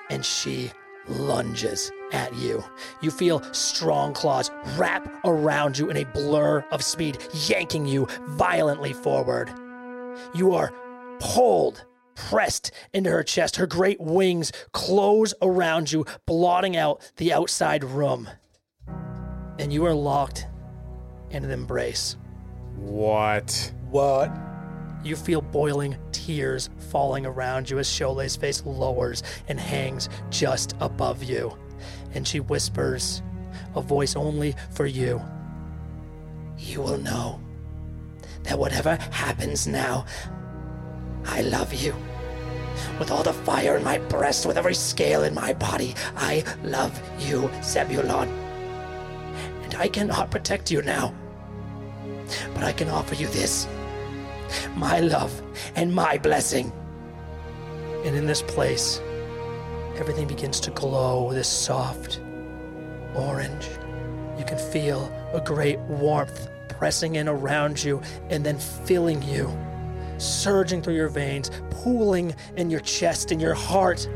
[0.09, 0.71] and she
[1.07, 2.63] lunges at you.
[3.01, 8.93] You feel strong claws wrap around you in a blur of speed, yanking you violently
[8.93, 9.51] forward.
[10.33, 10.73] You are
[11.19, 11.85] pulled,
[12.15, 13.55] pressed into her chest.
[13.55, 18.29] Her great wings close around you, blotting out the outside room.
[19.59, 20.47] And you are locked
[21.29, 22.17] in an embrace.
[22.75, 23.73] What?
[23.89, 24.31] What?
[25.03, 31.23] You feel boiling tears falling around you as Cholet's face lowers and hangs just above
[31.23, 31.57] you.
[32.13, 33.23] And she whispers,
[33.75, 35.21] a voice only for you.
[36.57, 37.39] You will know
[38.43, 40.05] that whatever happens now,
[41.25, 41.95] I love you.
[42.99, 46.99] With all the fire in my breast, with every scale in my body, I love
[47.19, 48.29] you, Zebulon.
[49.63, 51.13] And I cannot protect you now.
[52.53, 53.67] But I can offer you this
[54.75, 55.41] my love
[55.75, 56.71] and my blessing.
[58.05, 58.99] And in this place,
[59.97, 62.19] everything begins to glow with this soft
[63.15, 63.67] orange.
[64.37, 69.55] You can feel a great warmth pressing in around you and then filling you,
[70.17, 74.09] surging through your veins, pooling in your chest and your heart.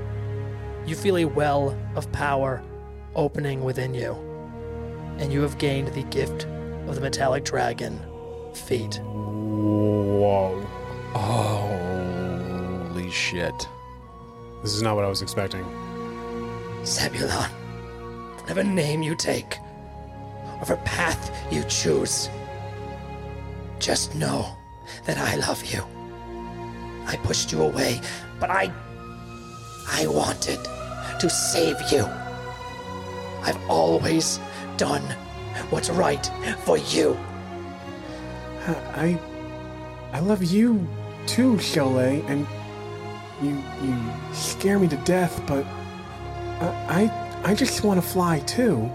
[0.88, 2.64] You feel a well of power
[3.16, 4.14] opening within you,
[5.20, 6.46] and you have gained the gift
[6.88, 8.00] of the metallic dragon
[8.54, 9.00] feat.
[10.26, 10.60] Whoa.
[11.14, 13.68] Holy shit.
[14.64, 15.64] This is not what I was expecting.
[16.84, 17.52] Zebulon,
[18.40, 19.60] whatever name you take,
[20.54, 22.32] whatever path you choose,
[23.78, 24.58] just know
[25.04, 25.86] that I love you.
[27.06, 28.02] I pushed you away,
[28.40, 28.74] but I.
[29.88, 30.60] I wanted
[31.20, 32.04] to save you.
[33.44, 34.40] I've always
[34.78, 35.04] done
[35.70, 36.26] what's right
[36.64, 37.16] for you.
[38.66, 39.20] I,
[40.16, 40.88] I love you
[41.28, 42.48] too, Cholet, and
[43.42, 45.44] you you scare me to death.
[45.46, 45.66] But
[46.62, 47.12] I
[47.44, 48.90] I, I just want to fly too.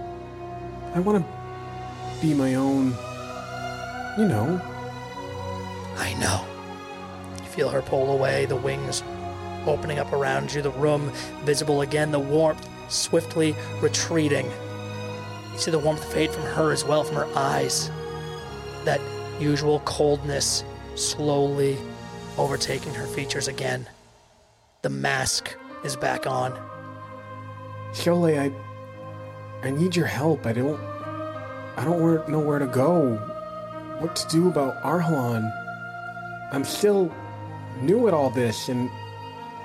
[0.95, 2.95] I want to be my own.
[4.16, 4.62] You know,
[5.99, 6.43] I know.
[7.37, 9.03] You feel her pull away, the wings
[9.66, 11.12] opening up around you, the room
[11.45, 14.47] visible again, the warmth swiftly retreating.
[15.53, 17.91] You see the warmth fade from her as well, from her eyes.
[18.87, 19.03] That
[19.39, 20.64] usual coldness
[21.01, 21.79] slowly
[22.39, 23.89] overtaking her features again.
[24.83, 26.53] The mask is back on.
[27.93, 30.47] Cholet, I I need your help.
[30.47, 30.81] I don't
[31.77, 33.17] I don't know where to go.
[33.99, 35.51] What to do about Arhalan.
[36.53, 37.13] I'm still
[37.81, 38.91] new at all this and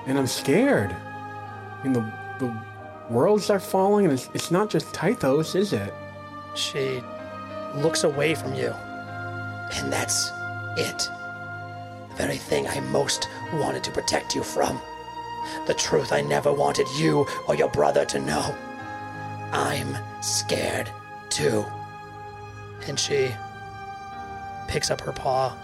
[0.06, 0.90] and I'm scared.
[0.92, 2.54] I mean the the
[3.10, 5.92] worlds are falling and it's, it's not just Tythos, is it?
[6.54, 7.00] She
[7.74, 8.68] looks away from you.
[9.72, 10.30] And that's
[10.76, 11.08] it.
[12.16, 14.80] Very thing I most wanted to protect you from.
[15.66, 18.54] The truth I never wanted you or your brother to know.
[19.52, 20.90] I'm scared
[21.28, 21.64] too.
[22.88, 23.30] And she
[24.68, 25.56] picks up her paw.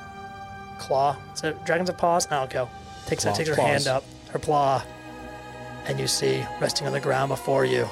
[0.78, 1.16] Claw.
[1.35, 2.27] Is it dragons of paws?
[2.31, 2.68] I don't know.
[3.06, 3.35] Takes, Claw.
[3.35, 3.68] takes her Claws.
[3.68, 4.85] hand up, her paw,
[5.86, 7.89] and you see resting on the ground before you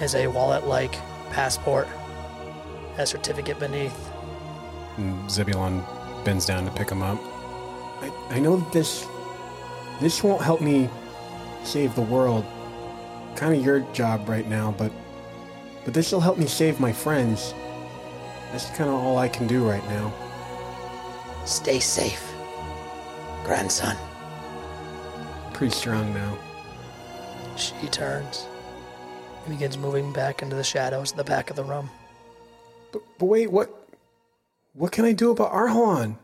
[0.00, 0.92] is a wallet like
[1.30, 1.88] passport,
[2.98, 4.10] a certificate beneath.
[4.96, 5.82] And Zebulon
[6.24, 7.18] bends down to pick him up.
[8.00, 9.06] I, I know this
[10.00, 10.88] this won't help me
[11.64, 12.44] save the world.
[13.34, 14.92] Kind of your job right now, but
[15.84, 17.54] but this will help me save my friends.
[18.52, 20.12] That's kind of all I can do right now.
[21.44, 22.32] Stay safe,
[23.44, 23.96] grandson.
[25.52, 26.38] Pretty strong now.
[27.56, 28.46] She turns
[29.44, 31.90] and begins moving back into the shadows at the back of the room.
[32.92, 33.77] But, but wait, what
[34.78, 36.18] what can I do about Arhalan?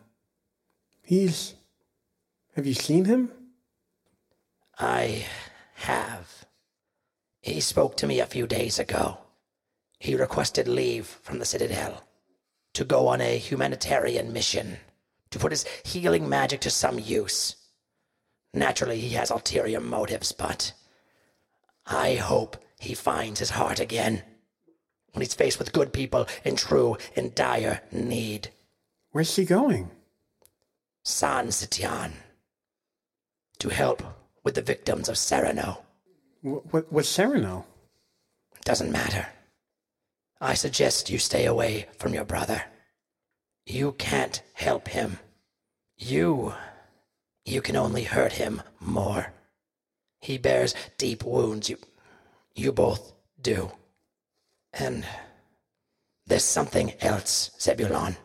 [1.02, 1.54] He's
[2.54, 3.30] Have you seen him?
[4.78, 5.26] I
[5.74, 6.46] have.
[7.42, 9.18] He spoke to me a few days ago.
[9.98, 12.04] He requested leave from the Citadel
[12.74, 14.78] to go on a humanitarian mission
[15.30, 17.56] to put his healing magic to some use.
[18.52, 20.72] Naturally, he has ulterior motives, but
[21.86, 24.22] I hope he finds his heart again
[25.14, 28.50] when he's faced with good people in true and dire need.
[29.12, 29.90] Where's he going?
[31.04, 32.12] San Sitian
[33.58, 34.02] to help
[34.42, 35.84] with the victims of Sereno.
[36.42, 37.64] What what what's Sereno?
[38.64, 39.28] Doesn't matter.
[40.40, 42.64] I suggest you stay away from your brother.
[43.66, 45.18] You can't help him.
[45.96, 46.54] You.
[47.44, 49.32] You can only hurt him more.
[50.20, 51.70] He bears deep wounds.
[51.70, 51.78] You.
[52.54, 53.70] You both do.
[54.78, 55.04] And.
[56.26, 58.16] There's something else, Zebulon.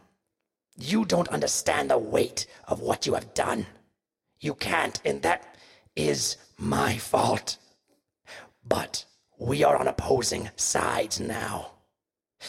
[0.77, 3.65] You don't understand the weight of what you have done.
[4.39, 5.57] You can't, and that
[5.97, 7.57] is my fault.
[8.65, 9.03] But
[9.37, 11.71] we are on opposing sides now.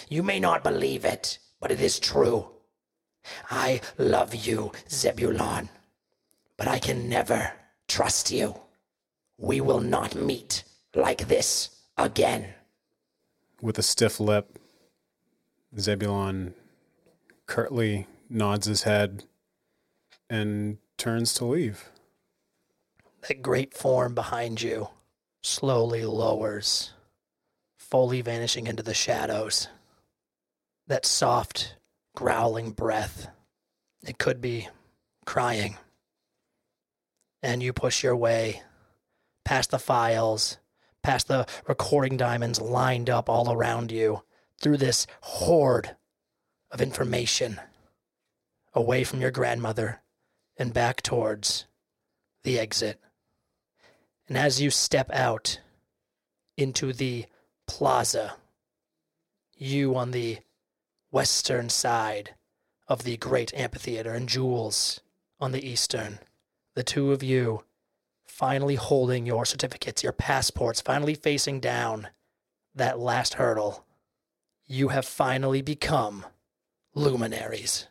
[0.08, 2.48] You may not believe it, but it is true.
[3.50, 5.68] I love you, Zebulon,
[6.56, 7.52] but I can never
[7.88, 8.54] trust you.
[9.36, 10.62] We will not meet
[10.94, 12.54] like this again.
[13.62, 14.58] With a stiff lip,
[15.78, 16.54] Zebulon
[17.46, 19.24] curtly nods his head
[20.30, 21.90] and turns to leave.
[23.28, 24.88] That great form behind you
[25.42, 26.92] slowly lowers,
[27.78, 29.68] fully vanishing into the shadows.
[30.86, 31.76] That soft,
[32.16, 33.28] growling breath.
[34.02, 34.68] It could be
[35.26, 35.76] crying.
[37.42, 38.62] And you push your way
[39.44, 40.58] past the files,
[41.02, 44.22] past the recording diamonds lined up all around you,
[44.60, 45.96] through this horde
[46.70, 47.60] of information,
[48.74, 50.02] away from your grandmother
[50.56, 51.66] and back towards
[52.44, 53.00] the exit.
[54.28, 55.60] And as you step out
[56.56, 57.26] into the
[57.66, 58.34] plaza,
[59.56, 60.38] you on the
[61.10, 62.34] western side
[62.86, 65.00] of the great amphitheater, and Jules
[65.40, 66.18] on the eastern,
[66.74, 67.64] the two of you
[68.40, 72.08] finally holding your certificates, your passports, finally facing down
[72.74, 73.84] that last hurdle.
[74.66, 76.24] You have finally become
[76.94, 77.86] luminaries.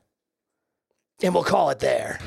[1.22, 2.20] And we'll call it there.